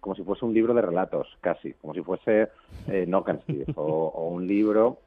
como 0.00 0.16
si 0.16 0.22
fuese 0.24 0.44
un 0.44 0.52
libro 0.52 0.74
de 0.74 0.82
relatos, 0.82 1.28
casi, 1.40 1.74
como 1.74 1.94
si 1.94 2.02
fuese 2.02 2.48
eh, 2.88 3.06
Knockenstief 3.06 3.68
o, 3.78 3.82
o 4.08 4.28
un 4.28 4.46
libro 4.46 4.98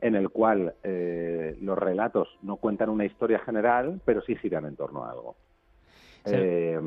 en 0.00 0.14
el 0.14 0.30
cual 0.30 0.74
eh, 0.82 1.56
los 1.60 1.78
relatos 1.78 2.28
no 2.42 2.56
cuentan 2.56 2.88
una 2.90 3.04
historia 3.04 3.38
general, 3.40 4.00
pero 4.04 4.22
sí 4.22 4.36
giran 4.36 4.66
en 4.66 4.76
torno 4.76 5.04
a 5.04 5.10
algo. 5.10 5.36
Sí. 6.24 6.32
Eh, 6.36 6.80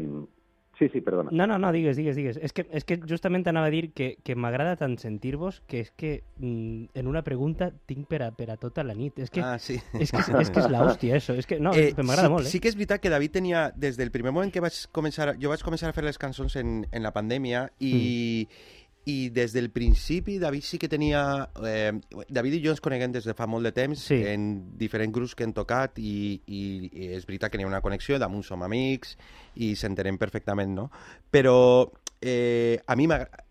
sí, 0.80 0.90
sí, 0.90 1.02
perdona. 1.02 1.30
No, 1.32 1.48
no, 1.48 1.58
no, 1.58 1.72
digues, 1.72 1.96
digues, 1.98 2.16
digues. 2.16 2.38
És 2.44 2.52
que, 2.52 2.66
és 2.72 2.84
que 2.88 2.98
justament 3.08 3.46
anava 3.48 3.68
a 3.68 3.72
dir 3.74 3.94
que, 3.96 4.18
que 4.24 4.36
m'agrada 4.36 4.76
tant 4.80 4.98
sentir-vos 5.00 5.62
que 5.68 5.82
és 5.86 5.92
que 5.96 6.24
mm, 6.38 6.92
en 7.00 7.08
una 7.08 7.22
pregunta 7.24 7.70
tinc 7.88 8.08
per 8.12 8.22
a, 8.24 8.32
per 8.36 8.50
a 8.52 8.58
tota 8.60 8.84
la 8.84 8.94
nit. 8.96 9.20
És 9.20 9.32
que, 9.32 9.42
Ah, 9.44 9.58
sí. 9.60 9.76
és 10.00 10.12
que, 10.12 10.24
és 10.40 10.52
que 10.52 10.60
és 10.64 10.70
l'hòstia, 10.72 11.16
això. 11.20 11.36
És 11.40 11.48
que, 11.48 11.60
no, 11.60 11.72
Eh, 11.76 11.94
m'agrada 11.98 12.28
sí, 12.28 12.34
molt, 12.34 12.46
eh? 12.48 12.52
Sí 12.56 12.60
que 12.64 12.72
és 12.72 12.76
veritat 12.76 13.04
que 13.04 13.12
David 13.12 13.32
tenia, 13.40 13.70
des 13.76 13.96
del 14.00 14.12
primer 14.12 14.32
moment 14.36 14.52
que 14.52 14.64
vaig 14.64 14.76
començar, 14.92 15.34
jo 15.40 15.52
vaig 15.52 15.64
començar 15.64 15.90
a 15.92 15.96
fer 15.96 16.04
les 16.08 16.18
cançons 16.20 16.56
en, 16.60 16.86
en 16.92 17.04
la 17.04 17.12
pandèmia 17.16 17.70
i, 17.80 18.48
i 19.06 19.30
des 19.30 19.54
del 19.54 19.70
principi 19.70 20.40
David 20.42 20.64
sí 20.66 20.80
que 20.82 20.90
tenia... 20.90 21.50
Eh, 21.64 21.92
David 22.30 22.56
i 22.58 22.62
jo 22.64 22.72
ens 22.74 22.82
coneguem 22.82 23.12
des 23.14 23.26
de 23.28 23.36
fa 23.38 23.46
molt 23.48 23.64
de 23.68 23.72
temps 23.76 24.02
Sí. 24.08 24.18
en 24.26 24.78
diferents 24.78 25.14
grups 25.14 25.36
que 25.36 25.46
hem 25.46 25.54
tocat 25.54 26.00
i, 26.02 26.42
i, 26.48 26.62
i 26.92 27.12
és 27.14 27.26
veritat 27.30 27.52
que 27.52 27.58
n'hi 27.62 27.68
ha 27.68 27.72
una 27.72 27.82
connexió, 27.86 28.18
damunt 28.20 28.44
som 28.48 28.64
amics 28.66 29.16
i 29.62 29.76
s'entenem 29.78 30.18
perfectament, 30.18 30.74
no? 30.74 30.90
Però 31.32 31.86
eh, 32.22 32.80
a 32.86 32.96
mi 32.96 33.06
m'agrada 33.08 33.44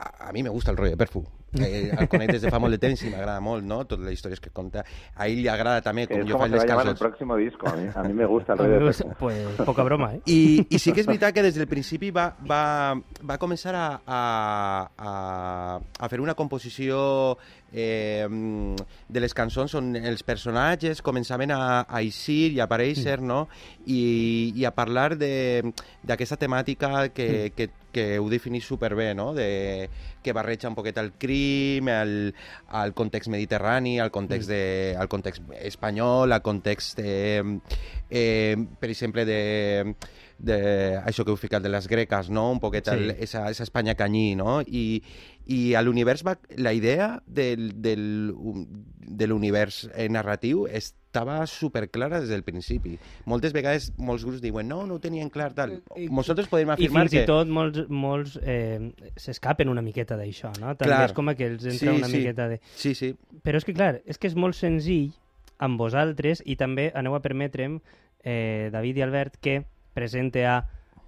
a, 0.00 0.28
a 0.28 0.32
mi 0.32 0.42
me 0.42 0.48
gusta 0.50 0.70
el 0.70 0.78
rotllo 0.78 0.94
de 0.94 0.96
Perfu. 0.96 1.24
Eh, 1.52 2.06
conec 2.08 2.30
des 2.30 2.42
de 2.42 2.50
fa 2.50 2.60
molt 2.62 2.70
de 2.76 2.78
temps 2.78 3.00
i 3.02 3.10
m'agrada 3.10 3.40
molt, 3.42 3.64
no? 3.66 3.80
Totes 3.84 4.04
les 4.06 4.14
històries 4.14 4.38
que 4.40 4.50
conta. 4.54 4.84
A 5.16 5.26
ell 5.26 5.40
li 5.42 5.48
agrada 5.48 5.80
també 5.82 6.06
Que 6.06 6.14
com 6.14 6.22
es 6.22 6.28
jo 6.28 6.36
como 6.36 6.44
faig 6.44 6.52
les 6.52 6.64
llamar 6.64 6.84
el 6.86 6.92
cançons. 6.92 7.00
próximo 7.00 7.36
disco. 7.36 7.68
A 7.68 7.76
mí, 7.76 7.88
a 7.94 8.02
mí 8.04 8.12
me 8.14 8.26
gusta 8.26 8.52
el 8.54 8.60
mi 8.62 8.68
de 8.68 9.14
pues, 9.18 9.42
poca 9.66 9.82
broma, 9.82 10.14
eh? 10.14 10.20
I, 10.26 10.66
I 10.70 10.78
sí 10.78 10.92
que 10.92 11.00
és 11.00 11.06
veritat 11.06 11.34
que 11.34 11.42
des 11.42 11.54
del 11.58 11.66
principi 11.66 12.10
va, 12.10 12.36
va, 12.46 12.94
va 13.26 13.38
començar 13.38 13.74
a, 13.74 13.88
a, 14.06 14.20
a, 14.96 15.80
a 15.98 16.08
fer 16.08 16.20
una 16.20 16.34
composició 16.34 17.36
eh, 17.72 18.26
de 19.08 19.20
les 19.20 19.34
cançons 19.34 19.74
on 19.78 19.94
els 19.96 20.22
personatges 20.26 21.02
començaven 21.02 21.50
a, 21.54 21.86
a 21.88 22.00
eixir 22.02 22.52
i 22.54 22.60
a 22.60 22.66
aparèixer, 22.68 23.20
no? 23.22 23.46
I, 23.86 24.52
i 24.56 24.64
a 24.64 24.72
parlar 24.74 25.16
de- 25.18 25.72
d'aquesta 26.02 26.36
temàtica 26.36 27.08
que, 27.14 27.52
que, 27.56 27.68
que 27.92 28.18
ho 28.18 28.28
definís 28.30 28.64
superbé, 28.66 29.14
no? 29.14 29.32
De, 29.34 29.88
que 30.22 30.32
barreja 30.36 30.68
un 30.68 30.74
poquet 30.76 30.98
el 31.00 31.12
crim, 31.18 31.88
el, 31.88 32.34
el 32.84 32.94
context 32.94 33.28
mediterrani, 33.32 33.98
el 34.00 34.10
context, 34.10 34.48
de, 34.50 34.92
el 35.00 35.08
context 35.08 35.42
espanyol, 35.62 36.32
el 36.32 36.42
context, 36.42 36.98
eh, 37.02 37.42
eh, 38.10 38.56
per 38.78 38.90
exemple, 38.90 39.24
de, 39.24 39.94
de 40.38 40.56
això 41.04 41.24
que 41.24 41.32
heu 41.34 41.36
ficat 41.40 41.62
de 41.64 41.68
les 41.72 41.86
greques, 41.88 42.30
no? 42.32 42.50
Un 42.52 42.60
poquet 42.60 42.86
Sí. 42.88 42.94
el, 42.94 43.10
esa, 43.20 43.50
esa 43.50 43.62
Espanya 43.64 43.94
canyí, 43.94 44.34
no? 44.36 44.60
I, 44.62 45.02
i 45.46 45.74
a 45.74 45.82
l'univers 45.82 46.22
va... 46.26 46.36
La 46.56 46.72
idea 46.72 47.22
del, 47.26 47.70
del, 47.82 48.34
de 49.00 49.26
l'univers 49.26 49.88
eh, 49.94 50.08
narratiu 50.12 50.66
estava 50.66 51.40
superclara 51.50 52.20
des 52.20 52.28
del 52.30 52.44
principi. 52.46 52.96
Moltes 53.26 53.52
vegades 53.56 53.90
molts 53.98 54.24
grups 54.24 54.42
diuen 54.44 54.68
no, 54.70 54.84
no 54.86 54.98
ho 54.98 55.02
tenien 55.02 55.30
clar, 55.30 55.52
tal. 55.56 55.78
I- 55.96 56.08
Nosaltres 56.12 56.46
podem 56.52 56.70
I 56.70 56.76
afirmar 56.76 57.06
fins 57.08 57.16
i 57.16 57.18
que... 57.22 57.26
tot 57.30 57.48
molts, 57.50 57.82
molts 57.90 58.36
eh, 58.42 58.92
s'escapen 59.16 59.68
una 59.72 59.82
miqueta 59.82 60.16
d'això, 60.20 60.52
no? 60.60 60.76
També 60.76 60.94
Clar. 60.94 61.08
és 61.10 61.16
com 61.16 61.32
que 61.34 61.48
els 61.50 61.64
entra 61.64 61.94
Sí, 61.94 61.98
una 62.04 62.10
sí. 62.12 62.16
miqueta 62.20 62.48
de... 62.52 62.60
Sí, 62.76 62.94
sí. 62.94 63.14
Però 63.42 63.58
és 63.58 63.66
que, 63.66 63.74
clar, 63.74 63.96
és 64.06 64.18
que 64.20 64.30
és 64.30 64.36
molt 64.38 64.54
senzill 64.58 65.10
amb 65.58 65.80
vosaltres 65.80 66.44
i 66.46 66.54
també 66.56 66.90
aneu 66.94 67.16
a 67.18 67.20
permetre'm, 67.24 67.80
eh, 68.22 68.68
David 68.72 68.96
i 69.00 69.02
Albert, 69.02 69.40
que 69.42 69.64
presente 69.92 70.46
a 70.46 70.60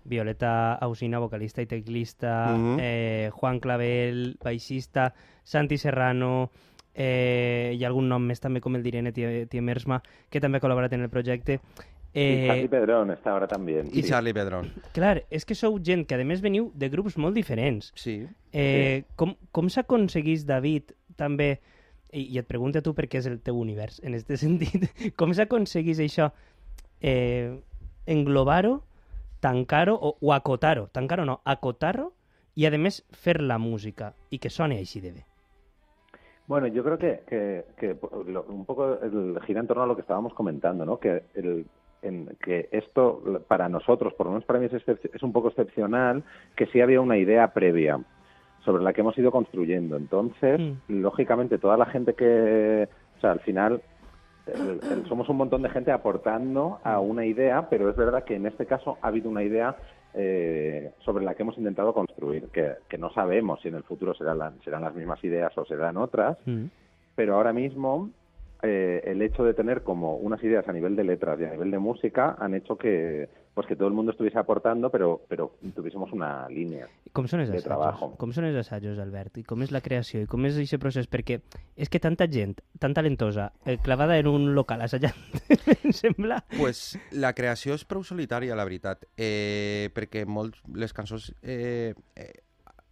Violeta 0.05 0.75
Ausina, 0.75 1.19
vocalista 1.19 1.63
i 1.63 1.67
teclista, 1.67 2.55
Mhm. 2.57 2.77
eh, 2.81 3.31
Juan 3.33 3.61
Clavel, 3.61 4.37
baixista, 4.43 5.15
Santi 5.45 5.79
Serrano, 5.79 6.51
eh, 6.95 7.79
ha 7.83 7.87
algun 7.87 8.09
nom 8.09 8.23
més 8.23 8.41
també 8.41 8.61
com 8.61 8.77
el 8.77 8.83
d'Irene 8.83 9.13
Tie- 9.13 9.47
Tiemersma, 9.49 10.03
que 10.31 10.41
també 10.41 10.59
ha 10.59 10.61
col·laborat 10.61 10.93
en 10.93 11.03
el 11.03 11.09
projecte. 11.11 11.61
Y 12.15 12.47
Charlie 12.47 12.65
Eh, 12.65 12.69
Pedrón 12.69 13.11
está 13.11 13.31
ahora 13.31 13.47
también. 13.47 13.87
I 13.91 14.03
sí. 14.03 14.09
Charlie 14.11 14.35
Pedrón. 14.35 14.71
clar, 14.93 15.25
és 15.31 15.47
que 15.47 15.55
sou 15.55 15.79
gent 15.83 16.07
que 16.07 16.15
a 16.15 16.25
més 16.25 16.43
veniu 16.43 16.71
de 16.75 16.91
grups 16.91 17.17
molt 17.17 17.35
diferents. 17.35 17.91
Sí. 17.95 18.27
Eh, 18.53 19.05
com 19.17 19.35
com 19.51 19.71
s'aconseguís, 19.71 20.45
David, 20.45 20.93
també, 21.17 21.61
i, 22.13 22.21
i 22.35 22.37
et 22.39 22.47
pregunto 22.47 22.79
a 22.79 22.83
tu 22.83 22.93
perquè 22.93 23.17
és 23.17 23.27
el 23.27 23.41
teu 23.41 23.57
univers, 23.59 23.99
en 24.05 24.13
aquest 24.13 24.29
sentit, 24.45 24.91
com 25.17 25.33
s'aconseguís 25.33 25.99
això, 26.01 26.33
eh, 27.01 27.59
englobar-ho, 28.07 28.83
tancar-ho 29.43 29.95
o, 29.99 30.15
o 30.21 30.33
acotar-ho, 30.33 30.87
tancar-ho 30.95 31.25
no, 31.27 31.41
acotar-ho, 31.45 32.13
i 32.55 32.67
a 32.69 32.71
més 32.79 33.01
fer 33.17 33.41
la 33.41 33.57
música 33.59 34.13
i 34.31 34.39
que 34.39 34.51
soni 34.53 34.77
així 34.79 35.01
de 35.01 35.13
bé. 35.19 35.23
Bueno, 36.47 36.67
yo 36.67 36.83
creo 36.85 36.99
que, 36.99 37.23
que, 37.27 37.65
que 37.79 37.97
lo- 38.27 38.45
un 38.49 38.65
poco 38.67 38.99
el, 39.01 39.39
gira 39.47 39.61
en 39.61 39.67
torno 39.67 39.85
a 39.85 39.87
lo 39.87 39.95
que 39.95 40.03
estábamos 40.03 40.35
comentando, 40.35 40.85
¿no? 40.85 40.99
Que, 40.99 41.23
el, 41.35 41.65
en, 42.03 42.37
que 42.45 42.69
esto, 42.73 43.23
para 43.49 43.69
nosotros, 43.69 44.13
por 44.15 44.27
lo 44.27 44.33
menos 44.33 44.45
para 44.45 44.59
mí 44.59 44.67
es, 44.67 44.73
es 44.89 45.23
un 45.23 45.33
poco 45.33 45.49
excepcional, 45.49 46.25
que 46.57 46.67
sí 46.67 46.81
había 46.81 47.01
una 47.01 47.17
idea 47.17 47.53
previa 47.55 47.99
sobre 48.65 48.83
la 48.83 48.93
que 48.93 49.01
hemos 49.01 49.17
ido 49.19 49.31
construyendo. 49.31 49.97
Entonces, 49.97 50.61
Mm. 50.61 51.01
lógicamente, 51.01 51.59
toda 51.59 51.77
la 51.77 51.87
gente 51.87 52.15
que, 52.15 52.89
o 53.17 53.21
sea, 53.21 53.33
al 53.33 53.41
final, 53.41 53.81
somos 55.09 55.29
un 55.29 55.37
montón 55.37 55.63
de 55.63 55.69
gente 55.71 55.93
aportando 55.93 56.79
a 56.85 56.99
una 57.01 57.25
idea, 57.25 57.69
pero 57.69 57.89
es 57.91 57.97
verdad 57.97 58.25
que 58.25 58.35
en 58.37 58.47
este 58.47 58.67
caso 58.67 58.99
ha 59.03 59.09
habido 59.09 59.31
una 59.31 59.43
idea 59.43 59.77
eh, 60.15 60.93
sobre 61.05 61.25
la 61.25 61.35
que 61.35 61.43
hemos 61.43 61.57
intentado 61.57 61.95
construir, 61.95 62.49
que, 62.49 62.75
que 62.89 62.99
no 62.99 63.11
sabemos 63.13 63.61
si 63.63 63.69
en 63.69 63.77
el 63.77 63.83
futuro 63.83 64.15
serán, 64.15 64.39
la- 64.39 64.53
serán 64.65 64.83
las 64.83 64.95
mismas 64.95 65.23
ideas 65.25 65.57
o 65.57 65.65
serán 65.65 65.97
otras, 65.97 66.37
Mm. 66.47 66.65
pero 67.15 67.37
ahora 67.37 67.53
mismo 67.53 68.11
eh, 68.63 69.03
el 69.05 69.21
hecho 69.23 69.45
de 69.45 69.55
tener 69.55 69.83
como 69.83 70.17
unas 70.17 70.43
ideas 70.43 70.69
a 70.69 70.73
nivel 70.73 70.97
de 70.97 71.05
letras 71.05 71.39
y 71.41 71.45
a 71.45 71.51
nivel 71.51 71.71
de 71.71 71.79
música 71.79 72.37
han 72.39 72.55
hecho 72.55 72.77
que 72.77 73.29
pues 73.55 73.67
que 73.67 73.77
todo 73.77 73.89
el 73.89 73.93
mundo 73.93 74.13
estuviese 74.13 74.39
aportando, 74.39 74.89
pero 74.91 75.21
pero 75.29 75.57
tuviésemos 75.75 76.11
una 76.13 76.49
línea. 76.49 76.87
Com 77.13 77.27
són 77.29 77.43
els 77.43 77.51
De 77.51 77.59
assajos? 77.59 77.67
trabajo. 77.69 78.07
Com 78.17 78.31
són 78.33 78.47
els 78.49 78.57
assajos, 78.57 78.97
Albert? 78.99 79.37
I 79.43 79.45
com 79.45 79.61
és 79.61 79.73
la 79.75 79.83
creació? 79.85 80.23
I 80.23 80.27
com 80.31 80.47
és 80.49 80.57
aquest 80.57 80.81
procés? 80.81 81.09
Perquè 81.11 81.43
és 81.77 81.91
que 81.93 82.01
tanta 82.01 82.25
gent, 82.33 82.55
tan 82.81 82.95
talentosa, 82.97 83.51
eh, 83.67 83.77
clavada 83.77 84.17
en 84.17 84.31
un 84.31 84.55
local 84.55 84.81
assajant, 84.81 85.19
em 85.85 85.93
sembla... 85.93 86.41
pues 86.57 86.97
la 87.13 87.35
creació 87.37 87.77
és 87.77 87.85
prou 87.85 88.01
solitària, 88.09 88.57
la 88.57 88.65
veritat, 88.65 89.05
eh, 89.19 89.91
perquè 89.93 90.25
molts, 90.25 90.63
les 90.73 90.97
cançons... 90.97 91.35
Eh, 91.43 91.93
eh, 92.17 92.33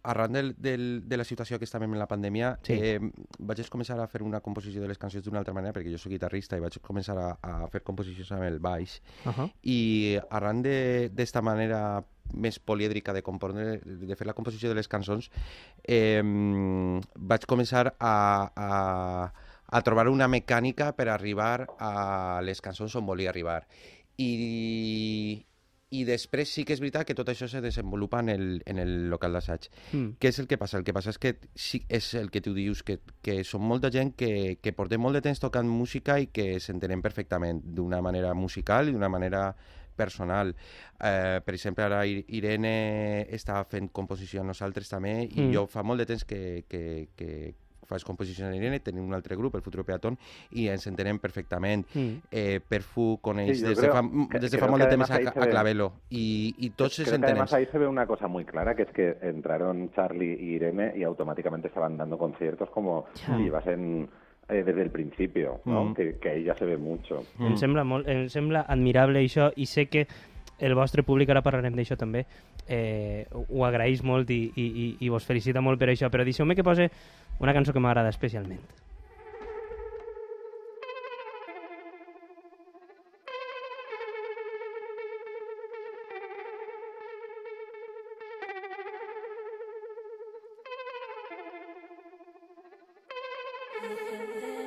arran 0.03 0.31
del, 0.33 0.55
del, 0.57 1.03
de 1.07 1.17
la 1.17 1.23
situació 1.23 1.57
que 1.59 1.65
estàvem 1.65 1.91
en 1.93 1.99
la 1.99 2.07
pandèmia, 2.07 2.57
Sí. 2.63 2.73
eh, 2.73 2.99
vaig 3.39 3.61
començar 3.69 3.99
a 3.99 4.07
fer 4.07 4.21
una 4.23 4.39
composició 4.41 4.81
de 4.81 4.87
les 4.87 4.97
cançons 4.97 5.23
d'una 5.23 5.39
altra 5.39 5.53
manera, 5.53 5.73
perquè 5.73 5.91
jo 5.91 5.97
soc 5.97 6.11
guitarrista 6.11 6.57
i 6.57 6.59
vaig 6.59 6.79
començar 6.81 7.17
a, 7.17 7.37
a 7.41 7.67
fer 7.69 7.83
composicions 7.83 8.31
amb 8.31 8.43
el 8.43 8.59
baix. 8.59 9.01
Uh 9.25 9.31
-huh. 9.31 9.51
I 9.63 10.19
arran 10.29 10.61
de- 10.61 11.09
d'esta 11.13 11.41
manera 11.41 12.03
més 12.33 12.59
polièdrica 12.59 13.13
de, 13.13 13.21
compondre, 13.21 13.81
de 13.83 14.15
fer 14.15 14.25
la 14.27 14.33
composició 14.33 14.69
de 14.69 14.75
les 14.75 14.87
cançons, 14.87 15.29
eh, 15.83 16.21
vaig 17.15 17.45
començar 17.45 17.95
a, 17.99 18.51
a, 18.55 19.33
a 19.67 19.81
trobar 19.81 20.07
una 20.07 20.27
mecànica 20.27 20.93
per 20.95 21.09
arribar 21.09 21.67
a 21.79 22.39
les 22.43 22.61
cançons 22.61 22.95
on 22.95 23.05
volia 23.05 23.29
arribar. 23.29 23.67
I, 24.17 25.45
i 25.91 26.05
després 26.07 26.47
sí 26.47 26.63
que 26.63 26.71
és 26.71 26.79
veritat 26.79 27.03
que 27.07 27.15
tot 27.17 27.27
això 27.27 27.49
se 27.51 27.59
desenvolupa 27.63 28.21
en 28.23 28.29
el, 28.31 28.45
en 28.65 28.79
el 28.79 29.09
local 29.11 29.35
d'assaig. 29.35 29.67
Mm. 29.91 30.13
Què 30.23 30.29
és 30.31 30.39
el 30.39 30.47
que 30.47 30.57
passa? 30.57 30.79
El 30.79 30.85
que 30.87 30.95
passa 30.95 31.11
és 31.11 31.19
que 31.19 31.33
sí, 31.53 31.81
és 31.91 32.13
el 32.15 32.31
que 32.31 32.39
tu 32.41 32.53
dius, 32.55 32.79
que, 32.87 32.99
que 33.21 33.41
som 33.43 33.65
molta 33.67 33.91
gent 33.91 34.13
que, 34.15 34.57
que 34.63 34.71
portem 34.77 35.03
molt 35.03 35.19
de 35.19 35.23
temps 35.27 35.43
tocant 35.43 35.67
música 35.67 36.15
i 36.23 36.29
que 36.31 36.55
s'entenem 36.63 37.03
perfectament 37.03 37.59
d'una 37.75 37.99
manera 38.01 38.31
musical 38.33 38.87
i 38.87 38.95
d'una 38.95 39.11
manera 39.11 39.49
personal. 39.99 40.55
Eh, 41.03 41.41
per 41.43 41.53
exemple, 41.57 41.83
ara 41.83 42.05
Irene 42.07 43.27
està 43.35 43.59
fent 43.69 43.91
composició 43.91 44.45
nosaltres 44.47 44.89
també 44.89 45.25
i 45.27 45.41
Mm. 45.41 45.51
jo 45.53 45.65
fa 45.67 45.83
molt 45.83 45.99
de 45.99 46.07
temps 46.13 46.23
que, 46.23 46.63
que, 46.71 47.09
que 47.19 47.53
faig 47.91 48.05
composició 48.07 48.47
amb 48.47 48.55
Irene, 48.57 48.79
tenim 48.79 49.03
un 49.05 49.13
altre 49.13 49.35
grup, 49.35 49.55
el 49.59 49.61
Futuro 49.65 49.83
Peatón, 49.87 50.17
i 50.57 50.67
ens 50.71 50.87
entenem 50.87 51.19
perfectament. 51.19 51.85
Mm. 51.93 52.17
Eh, 52.31 52.59
Perfu 52.67 53.19
coneix 53.21 53.59
Sí, 53.59 53.65
des, 53.67 53.81
de 53.81 53.89
fa, 53.91 54.01
que- 54.31 54.39
des 54.39 54.51
de 54.51 54.57
fa 54.57 54.67
molt 54.71 54.83
de 54.83 54.89
temps 54.89 55.09
además 55.11 55.35
a, 55.35 55.39
a 55.39 55.45
ve- 55.45 55.51
Clavelo 55.51 55.91
i, 56.09 56.55
i 56.59 56.69
tots 56.71 56.99
ens 56.99 57.09
Creo 57.09 57.19
que 57.19 57.25
además 57.25 57.51
entenem. 57.51 57.67
ahí 57.67 57.71
se 57.71 57.77
ve 57.77 57.87
una 57.87 58.07
cosa 58.07 58.27
muy 58.27 58.45
clara, 58.45 58.75
que 58.75 58.83
es 58.83 58.91
que 58.91 59.17
entraron 59.21 59.91
Charlie 59.93 60.37
y 60.39 60.55
Irene 60.55 60.93
y 60.95 61.03
automáticamente 61.03 61.67
estaban 61.67 61.97
dando 61.97 62.17
conciertos 62.17 62.69
como 62.71 63.05
Ya. 63.27 63.35
si 63.37 63.43
llevasen 63.43 64.09
eh, 64.49 64.63
desde 64.63 64.81
el 64.81 64.89
principio, 64.91 65.61
¿no? 65.65 65.85
Mm. 65.85 65.93
Que, 65.95 66.17
que 66.17 66.29
ahí 66.29 66.43
ya 66.43 66.55
se 66.55 66.65
ve 66.65 66.77
mucho. 66.77 67.23
Em, 67.39 67.55
sembla 67.55 67.83
molt, 67.83 68.07
em 68.09 68.27
sembla 68.29 68.65
admirable 68.67 69.21
això 69.23 69.51
i 69.55 69.65
sé 69.65 69.85
que 69.87 70.07
el 70.59 70.75
vostre 70.75 71.01
públic, 71.03 71.29
ara 71.33 71.41
parlarem 71.41 71.73
d'això 71.73 71.95
també, 71.97 72.25
eh, 72.67 73.25
ho 73.31 73.65
agraeix 73.65 74.03
molt 74.03 74.29
i, 74.29 74.43
i, 74.55 74.67
i, 74.67 74.87
i 75.05 75.09
vos 75.09 75.25
felicita 75.25 75.61
molt 75.61 75.79
per 75.79 75.91
això, 75.91 76.11
però 76.11 76.27
deixeu-me 76.27 76.55
que 76.55 76.67
pose 76.67 76.89
una 77.39 77.53
cançó 77.53 77.73
que 77.73 77.83
m'agrada 77.83 78.13
especialment. 78.13 78.61
Virgen 93.81 94.60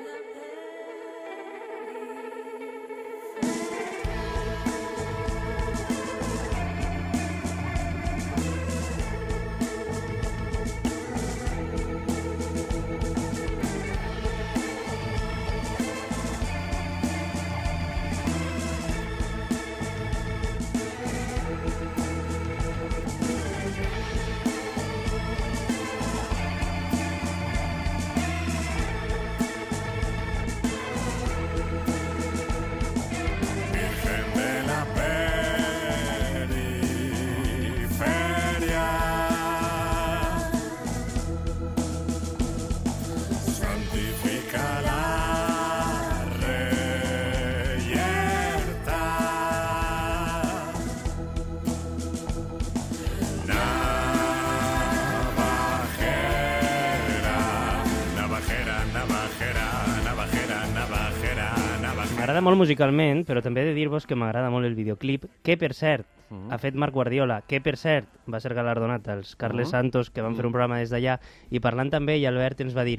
M'agrada 62.35 62.51
molt 62.51 62.59
musicalment, 62.59 63.21
però 63.23 63.39
també 63.39 63.63
he 63.63 63.67
de 63.69 63.75
dir-vos 63.77 64.09
que 64.11 64.17
m'agrada 64.19 64.49
molt 64.51 64.67
el 64.67 64.73
videoclip, 64.75 65.29
que 65.47 65.55
per 65.55 65.69
cert, 65.71 66.09
ha 66.51 66.57
fet 66.59 66.75
Marc 66.75 66.97
Guardiola, 66.97 67.37
que 67.47 67.61
per 67.63 67.77
cert 67.79 68.09
va 68.27 68.41
ser 68.43 68.57
galardonat 68.59 69.07
als 69.13 69.37
Carles 69.39 69.71
Santos, 69.71 70.11
que 70.11 70.25
van 70.25 70.35
fer 70.35 70.49
un 70.49 70.51
programa 70.51 70.81
des 70.81 70.91
d'allà, 70.91 71.21
i 71.55 71.63
parlant 71.63 71.93
també, 71.95 72.17
i 72.19 72.27
Albert 72.27 72.65
ens 72.65 72.75
va 72.75 72.83
dir 72.83 72.97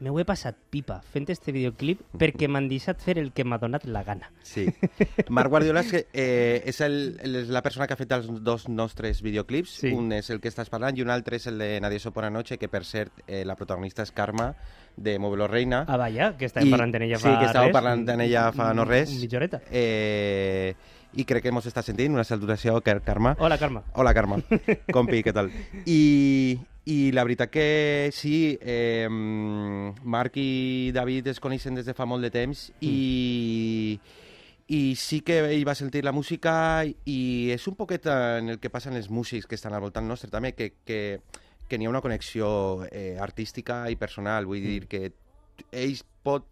me 0.00 0.10
ho 0.10 0.18
he 0.20 0.24
passat 0.28 0.56
pipa 0.70 0.98
fent 1.12 1.30
este 1.32 1.52
videoclip 1.52 2.00
perquè 2.20 2.48
m'han 2.48 2.66
deixat 2.68 3.00
fer 3.00 3.14
el 3.18 3.30
que 3.32 3.44
m'ha 3.44 3.56
donat 3.58 3.84
la 3.88 4.02
gana. 4.04 4.30
Sí. 4.44 4.66
Marc 5.30 5.48
Guardiola 5.48 5.80
és, 5.80 5.90
que, 5.92 6.02
eh, 6.12 6.62
és, 6.66 6.80
el, 6.84 7.18
el- 7.24 7.36
és 7.44 7.48
la 7.48 7.62
persona 7.62 7.86
que 7.86 7.94
ha 7.94 8.00
fet 8.00 8.12
els 8.12 8.28
dos 8.44 8.68
nostres 8.68 9.22
videoclips. 9.22 9.78
Sí. 9.80 9.92
Un 9.96 10.12
és 10.12 10.28
el 10.30 10.40
que 10.40 10.48
estàs 10.52 10.68
parlant 10.68 10.96
i 10.98 11.02
un 11.02 11.10
altre 11.10 11.36
és 11.40 11.46
el 11.48 11.56
de 11.58 11.80
Nadie 11.80 11.98
Sopora 11.98 12.28
Noche, 12.30 12.58
que 12.58 12.68
per 12.68 12.84
cert 12.84 13.22
eh, 13.26 13.44
la 13.44 13.56
protagonista 13.56 14.02
és 14.04 14.12
Carme, 14.12 14.52
de 14.96 15.18
Móvelo 15.18 15.46
Reina. 15.48 15.84
Ah, 15.88 15.96
vaja, 16.00 16.30
que 16.36 16.46
estàvem 16.48 16.70
parlant 16.72 16.92
d'ella 16.92 17.18
fa 17.18 17.28
Sí, 17.32 17.38
que 17.40 17.48
estàvem 17.50 17.68
res. 17.68 17.74
parlant 17.76 18.04
d'ella 18.08 18.46
fa 18.52 18.70
no 18.74 18.84
res. 18.88 19.10
Un 19.12 19.20
mitja 19.20 19.36
horeta. 19.40 19.60
Eh, 19.70 20.74
I 21.16 21.24
crec 21.24 21.42
que 21.44 21.52
mos 21.52 21.64
està 21.68 21.80
sentint. 21.82 22.12
Una 22.12 22.24
salutació, 22.24 22.78
Car- 22.84 23.00
Carme. 23.04 23.34
Hola, 23.38 23.56
Carme. 23.56 23.80
Hola, 23.94 24.12
Carme. 24.12 24.42
Compi, 24.92 25.22
què 25.24 25.32
tal? 25.32 25.48
I, 25.86 26.58
I 26.86 27.10
la 27.10 27.24
veritat 27.26 27.50
que 27.50 28.10
sí, 28.14 28.56
eh, 28.60 29.08
Marc 29.10 30.36
i 30.38 30.92
David 30.94 31.32
es 31.32 31.40
coneixen 31.42 31.74
des 31.74 31.88
de 31.88 31.94
fa 31.98 32.06
molt 32.06 32.22
de 32.22 32.30
temps 32.30 32.68
i, 32.86 33.98
i 34.70 34.80
sí 34.94 35.18
que 35.26 35.40
ell 35.48 35.66
va 35.66 35.74
sentir 35.74 36.04
la 36.06 36.14
música 36.14 36.86
i 36.86 37.18
és 37.50 37.66
un 37.66 37.74
poquet 37.74 38.06
en 38.06 38.54
el 38.54 38.60
que 38.62 38.70
passen 38.70 38.94
els 38.94 39.10
músics 39.10 39.50
que 39.50 39.58
estan 39.58 39.74
al 39.74 39.82
voltant 39.82 40.06
nostre 40.06 40.30
també, 40.30 40.54
que, 40.54 40.76
que, 40.86 41.18
que 41.66 41.78
n'hi 41.78 41.90
ha 41.90 41.94
una 41.96 42.04
connexió 42.04 42.48
eh, 42.92 43.16
artística 43.18 43.82
i 43.90 43.98
personal, 43.98 44.46
vull 44.46 44.62
dir 44.62 44.86
que 44.86 45.08
ells 45.72 46.06
pot 46.22 46.46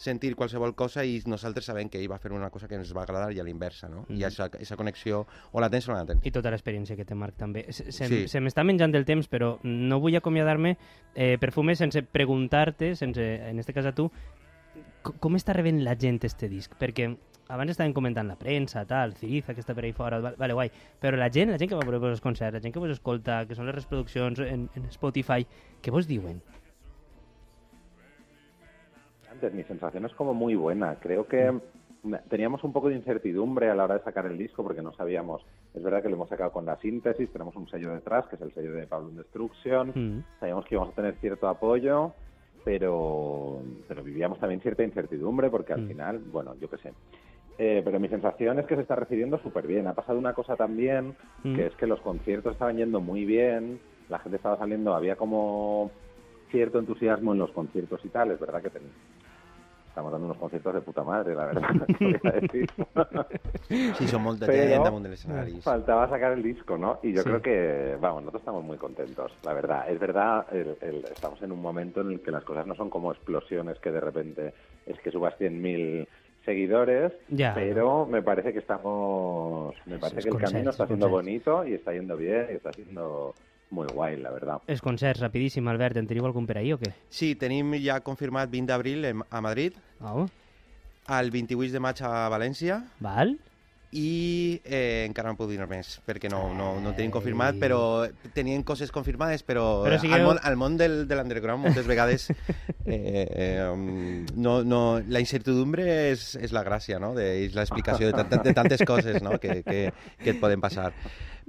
sentir 0.00 0.32
qualsevol 0.34 0.72
cosa 0.74 1.02
i 1.04 1.18
nosaltres 1.28 1.66
sabem 1.68 1.90
que 1.92 1.98
ell 2.00 2.08
va 2.08 2.16
fer 2.18 2.32
una 2.32 2.48
cosa 2.48 2.66
que 2.70 2.78
ens 2.78 2.88
va 2.96 3.02
agradar 3.04 3.34
i 3.36 3.40
a 3.40 3.44
l'inversa, 3.44 3.88
no? 3.92 4.06
Mm. 4.08 4.16
I 4.16 4.24
aquesta 4.24 4.78
connexió 4.80 5.26
o 5.52 5.60
la 5.60 5.68
tens 5.68 5.88
o 5.88 5.92
no 5.92 5.98
la 5.98 6.06
tens. 6.08 6.24
I 6.24 6.32
tota 6.32 6.48
l'experiència 6.54 6.96
que 6.96 7.04
té 7.04 7.14
Marc 7.14 7.36
també. 7.36 7.66
Se, 7.68 7.90
se, 7.92 8.08
Sí. 8.08 8.22
se 8.32 8.40
m'està 8.40 8.64
menjant 8.64 8.94
el 8.96 9.04
temps, 9.04 9.28
però 9.28 9.58
no 9.62 10.00
vull 10.00 10.16
acomiadar-me, 10.16 10.78
eh, 11.14 11.36
Perfume, 11.38 11.76
sense 11.76 12.00
preguntar-te, 12.02 12.94
sense, 12.96 13.20
en 13.50 13.58
este 13.60 13.74
cas 13.76 13.84
a 13.86 13.92
tu, 13.92 14.10
co- 15.02 15.12
com 15.20 15.36
està 15.36 15.52
rebent 15.52 15.82
la 15.84 15.94
gent 16.00 16.24
este 16.24 16.48
disc? 16.48 16.72
Perquè 16.80 17.10
abans 17.50 17.72
estàvem 17.74 17.92
comentant 17.92 18.28
la 18.30 18.36
premsa, 18.38 18.86
tal, 18.86 19.12
Ciriza, 19.18 19.52
que 19.52 19.60
està 19.60 19.74
per 19.74 19.84
ahí 19.84 19.92
fora, 19.92 20.20
va- 20.20 20.34
vale, 20.38 20.54
guai, 20.54 20.70
però 21.02 21.16
la 21.18 21.28
gent, 21.28 21.50
la 21.50 21.58
gent 21.58 21.68
que 21.68 21.76
va 21.76 21.84
veure 21.84 22.12
els 22.14 22.20
concerts, 22.22 22.54
la 22.54 22.60
gent 22.62 22.72
que 22.72 22.78
vos 22.78 22.90
escolta, 22.94 23.42
que 23.46 23.54
són 23.58 23.66
les 23.66 23.74
reproduccions 23.74 24.38
en, 24.46 24.68
en 24.74 24.84
Spotify, 24.94 25.44
què 25.82 25.90
vos 25.90 26.06
diuen? 26.08 26.40
Antes, 29.42 29.54
mi 29.54 29.64
sensación 29.64 30.04
es 30.04 30.12
como 30.12 30.34
muy 30.34 30.54
buena. 30.54 30.96
Creo 31.00 31.26
que 31.26 31.50
Mm. 32.02 32.14
teníamos 32.28 32.62
un 32.62 32.74
poco 32.74 32.90
de 32.90 32.94
incertidumbre 32.96 33.70
a 33.70 33.74
la 33.74 33.84
hora 33.84 33.94
de 33.96 34.04
sacar 34.04 34.26
el 34.26 34.36
disco 34.36 34.62
porque 34.62 34.82
no 34.82 34.92
sabíamos. 34.92 35.40
Es 35.72 35.82
verdad 35.82 36.02
que 36.02 36.10
lo 36.10 36.16
hemos 36.16 36.28
sacado 36.28 36.52
con 36.52 36.66
la 36.66 36.76
síntesis, 36.76 37.32
tenemos 37.32 37.56
un 37.56 37.66
sello 37.70 37.94
detrás, 37.94 38.26
que 38.28 38.36
es 38.36 38.42
el 38.42 38.52
sello 38.52 38.72
de 38.74 38.86
Pablo 38.86 39.08
Destruction. 39.12 39.92
Mm. 39.94 40.24
Sabíamos 40.40 40.66
que 40.66 40.74
íbamos 40.74 40.92
a 40.92 40.96
tener 40.96 41.14
cierto 41.22 41.48
apoyo, 41.48 42.12
pero, 42.66 43.62
pero 43.88 44.02
vivíamos 44.04 44.38
también 44.40 44.60
cierta 44.60 44.82
incertidumbre 44.82 45.48
porque 45.48 45.72
al 45.72 45.82
Mm. 45.84 45.88
final, 45.88 46.18
bueno, 46.18 46.54
yo 46.60 46.68
qué 46.68 46.76
sé. 46.76 46.92
Eh, 47.56 47.80
pero 47.82 47.98
mi 47.98 48.08
sensación 48.08 48.58
es 48.58 48.66
que 48.66 48.74
se 48.76 48.82
está 48.82 48.94
recibiendo 48.96 49.38
súper 49.38 49.66
bien. 49.66 49.86
Ha 49.86 49.94
pasado 49.94 50.18
una 50.18 50.34
cosa 50.34 50.54
también, 50.54 51.14
Mm. 51.44 51.54
que 51.56 51.66
es 51.68 51.74
que 51.76 51.86
los 51.86 52.00
conciertos 52.02 52.52
estaban 52.52 52.76
yendo 52.76 53.00
muy 53.00 53.24
bien, 53.24 53.80
la 54.10 54.18
gente 54.18 54.36
estaba 54.36 54.58
saliendo, 54.58 54.94
había 54.94 55.16
como 55.16 55.90
cierto 56.50 56.78
entusiasmo 56.80 57.32
en 57.32 57.38
los 57.38 57.52
conciertos 57.52 58.04
y 58.04 58.08
tal. 58.08 58.32
Es 58.32 58.40
verdad 58.40 58.60
que 58.60 58.70
ten- 58.70 58.90
estamos 59.90 60.12
dando 60.12 60.26
unos 60.26 60.38
conciertos 60.38 60.72
de 60.74 60.80
puta 60.80 61.02
madre, 61.02 61.34
la 61.34 61.46
verdad. 61.46 61.68
Sí, 63.70 64.06
som 64.08 64.22
molt 64.24 64.40
de 64.40 64.46
Pero 64.50 64.66
gent 64.66 64.84
damunt 64.86 65.04
de 65.06 65.10
l'escenari. 65.12 65.60
Faltaba 65.62 66.08
sacar 66.08 66.32
el 66.32 66.42
disco, 66.42 66.76
¿no? 66.78 66.98
Y 67.02 67.12
yo 67.12 67.22
Sí. 67.22 67.28
creo 67.28 67.42
que, 67.42 67.96
vamos, 68.00 68.22
nosotros 68.22 68.40
estamos 68.42 68.64
muy 68.64 68.76
contentos, 68.78 69.30
la 69.44 69.52
verdad. 69.52 69.88
Es 69.90 69.98
verdad, 70.00 70.46
el- 70.52 70.76
el- 70.80 71.04
estamos 71.10 71.40
en 71.42 71.52
un 71.52 71.60
momento 71.60 72.00
en 72.00 72.10
el 72.12 72.20
que 72.20 72.30
las 72.32 72.42
cosas 72.44 72.66
no 72.66 72.74
son 72.74 72.90
como 72.90 73.12
explosiones 73.12 73.78
que 73.78 73.92
de 73.92 74.00
repente 74.00 74.54
es 74.86 74.98
que 75.00 75.10
subas 75.12 75.34
100.000 75.38 76.08
seguidores, 76.44 77.12
Ya. 77.28 77.52
pero 77.54 78.06
me 78.06 78.22
parece 78.22 78.52
que 78.52 78.58
estamos, 78.60 79.74
me 79.86 79.98
parece 79.98 80.22
que 80.22 80.30
el 80.30 80.38
camino 80.38 80.70
está 80.70 80.86
siendo 80.86 81.08
bonito 81.08 81.64
y 81.66 81.74
está 81.74 81.92
yendo 81.92 82.16
bien 82.16 82.46
y 82.50 82.54
está 82.54 82.72
siendo 82.72 83.34
muy 83.70 83.86
guay, 83.92 84.16
la 84.18 84.30
verdad. 84.30 84.60
Els 84.66 84.80
concerts, 84.82 85.20
rapidíssim, 85.22 85.66
Albert, 85.70 85.96
en 85.96 86.06
teniu 86.10 86.26
algun 86.26 86.46
per 86.46 86.58
ahir 86.58 86.74
o 86.74 86.78
què? 86.82 86.90
Sí, 87.08 87.34
tenim 87.38 87.74
ja 87.84 88.00
confirmat 88.00 88.50
20 88.50 88.66
d'abril 88.72 89.06
a 89.30 89.40
Madrid, 89.40 89.74
Oh, 90.00 90.26
el 91.10 91.30
28 91.30 91.72
de 91.74 91.80
maig 91.80 92.00
a 92.02 92.28
València 92.32 92.82
val? 93.00 93.36
i 93.92 94.60
eh, 94.64 95.02
encara 95.08 95.32
no 95.32 95.36
puc 95.36 95.48
dir 95.50 95.58
més 95.66 95.96
perquè 96.06 96.28
no, 96.30 96.44
no, 96.54 96.68
no 96.78 96.92
tenim 96.94 97.10
confirmat, 97.10 97.56
però 97.58 98.06
tenien 98.36 98.62
coses 98.62 98.92
confirmades, 98.94 99.42
però, 99.42 99.82
Però 99.82 99.98
sigueu- 99.98 100.14
al, 100.20 100.26
món, 100.28 100.38
al 100.46 100.56
món 100.56 100.76
del, 100.78 101.08
de 101.10 101.16
l'underground 101.18 101.64
moltes 101.66 101.88
vegades 101.90 102.28
eh, 102.86 103.26
eh, 103.26 103.66
no, 104.36 104.60
no, 104.62 105.00
la 105.08 105.18
incertidumbre 105.24 105.82
és, 106.12 106.36
és 106.38 106.54
la 106.54 106.62
gràcia, 106.62 107.00
no? 107.02 107.16
De, 107.18 107.26
és 107.48 107.56
l'explicació 107.58 108.12
de, 108.12 108.14
tant, 108.22 108.44
de 108.46 108.54
tantes 108.54 108.86
coses 108.86 109.18
no? 109.26 109.40
que, 109.42 109.64
que, 109.66 109.80
que 110.22 110.30
et 110.36 110.38
poden 110.40 110.62
passar. 110.62 110.92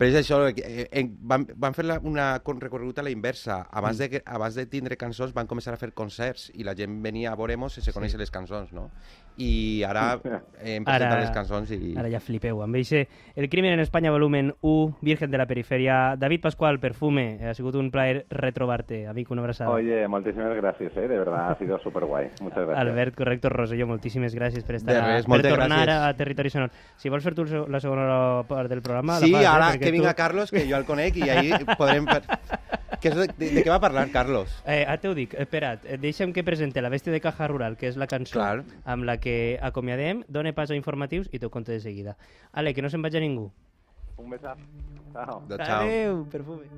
Però 0.01 0.09
és 0.09 0.15
això, 0.17 0.37
eh, 0.49 0.87
eh, 0.89 1.01
van, 1.29 1.43
van 1.61 1.75
fer 1.77 1.83
la, 1.85 1.99
una 2.09 2.23
recorregut 2.41 2.97
a 2.97 3.03
la 3.05 3.11
inversa. 3.13 3.59
Abans 3.69 3.99
de, 4.01 4.07
que, 4.09 4.21
abans 4.25 4.55
de 4.57 4.63
tindre 4.65 4.95
cançons 4.97 5.29
van 5.35 5.45
començar 5.45 5.75
a 5.75 5.77
fer 5.77 5.91
concerts 5.93 6.47
i 6.57 6.65
la 6.65 6.73
gent 6.73 6.95
venia 7.03 7.29
a 7.29 7.37
veure-mos 7.37 7.77
sense 7.77 7.93
conèixer 7.93 8.17
les 8.17 8.33
cançons, 8.33 8.71
no? 8.73 8.87
I 9.37 9.83
ara 9.87 10.19
eh, 10.23 10.39
hem 10.75 10.83
presentat 10.85 11.11
Ara- 11.11 11.21
les 11.21 11.31
cançons 11.31 11.71
i... 11.71 11.93
Ara 11.97 12.09
ja 12.11 12.19
flipeu. 12.19 12.61
Amb 12.61 12.75
eixe 12.75 13.07
El 13.35 13.47
crimen 13.49 13.73
en 13.73 13.79
Espanya, 13.79 14.11
volumen 14.11 14.53
1, 14.61 14.97
Virgen 15.01 15.31
de 15.31 15.37
la 15.37 15.45
Periferia. 15.47 16.15
David 16.17 16.41
Pascual, 16.41 16.79
Perfume, 16.79 17.39
ha 17.47 17.53
sigut 17.53 17.75
un 17.75 17.89
plaer 17.91 18.25
retrobar-te. 18.29 19.07
Amic, 19.07 19.31
una 19.31 19.41
abraçada. 19.41 19.71
Oye, 19.71 20.07
muchísimas 20.07 20.55
gracias, 20.55 20.95
¿eh? 20.97 21.07
de 21.07 21.17
verdad, 21.17 21.51
ha 21.51 21.55
sido 21.57 21.79
súper 21.79 22.05
guay. 22.05 22.29
Muchas 22.41 22.65
gracias. 22.67 22.79
Albert 22.79 23.15
Correcto 23.15 23.49
Rosselló, 23.49 23.87
moltíssimes 23.87 24.35
gràcies 24.35 24.63
per 24.67 24.75
estar 24.75 24.93
De 24.95 25.01
res, 25.01 25.23
per 25.25 25.29
moltes 25.29 25.51
tornar 25.55 25.87
gràcies. 25.87 26.09
a 26.09 26.17
Territori 26.17 26.49
Sonor. 26.49 26.71
Si 26.97 27.09
vols 27.09 27.23
fer 27.23 27.33
tu 27.33 27.45
la 27.45 27.79
segona 27.79 28.43
part 28.47 28.69
del 28.69 28.81
programa, 28.81 29.17
Sí, 29.19 29.31
la 29.31 29.39
fas, 29.39 29.47
ara 29.55 29.69
eh? 29.69 29.73
Perquè 29.77 29.85
que 29.85 29.91
vinga 29.91 30.13
tu... 30.13 30.17
Carlos, 30.21 30.51
que 30.51 30.67
jo 30.69 30.77
el 30.77 30.85
conec, 30.85 31.17
i 31.17 31.29
ahí 31.29 31.51
podrem... 31.77 32.05
Que 33.01 33.09
és 33.09 33.15
de, 33.17 33.25
de, 33.33 33.47
de 33.55 33.63
què 33.65 33.71
va 33.73 33.79
parlar, 33.81 34.03
Carlos? 34.13 34.51
Eh, 34.61 34.83
ara 34.85 34.99
t'ho 35.01 35.15
dic, 35.17 35.33
espera't, 35.41 35.87
eh, 35.89 35.97
deixa'm 35.97 36.35
que 36.35 36.43
presente 36.45 36.83
La 36.85 36.91
bèstia 36.93 37.13
de 37.13 37.21
Caja 37.23 37.47
Rural, 37.49 37.73
que 37.79 37.89
és 37.89 37.97
la 37.97 38.05
cançó 38.05 38.37
Clar. 38.37 38.61
amb 38.85 39.09
la 39.09 39.17
que 39.17 39.57
acomiadem, 39.61 40.21
done 40.29 40.53
pas 40.53 40.69
a 40.69 40.77
informatius 40.77 41.25
i 41.33 41.41
t'ho 41.41 41.49
conto 41.49 41.73
de 41.73 41.79
seguida. 41.81 42.13
Ale, 42.53 42.75
que 42.77 42.85
no 42.85 42.93
se'n 42.93 43.01
vagi 43.01 43.17
a 43.17 43.25
ningú. 43.25 43.49
Un 44.21 44.29
besazo. 44.29 44.61
Chao. 45.13 45.41
Ciao. 45.49 45.81
Adéu, 45.81 46.25
perfume. 46.29 46.69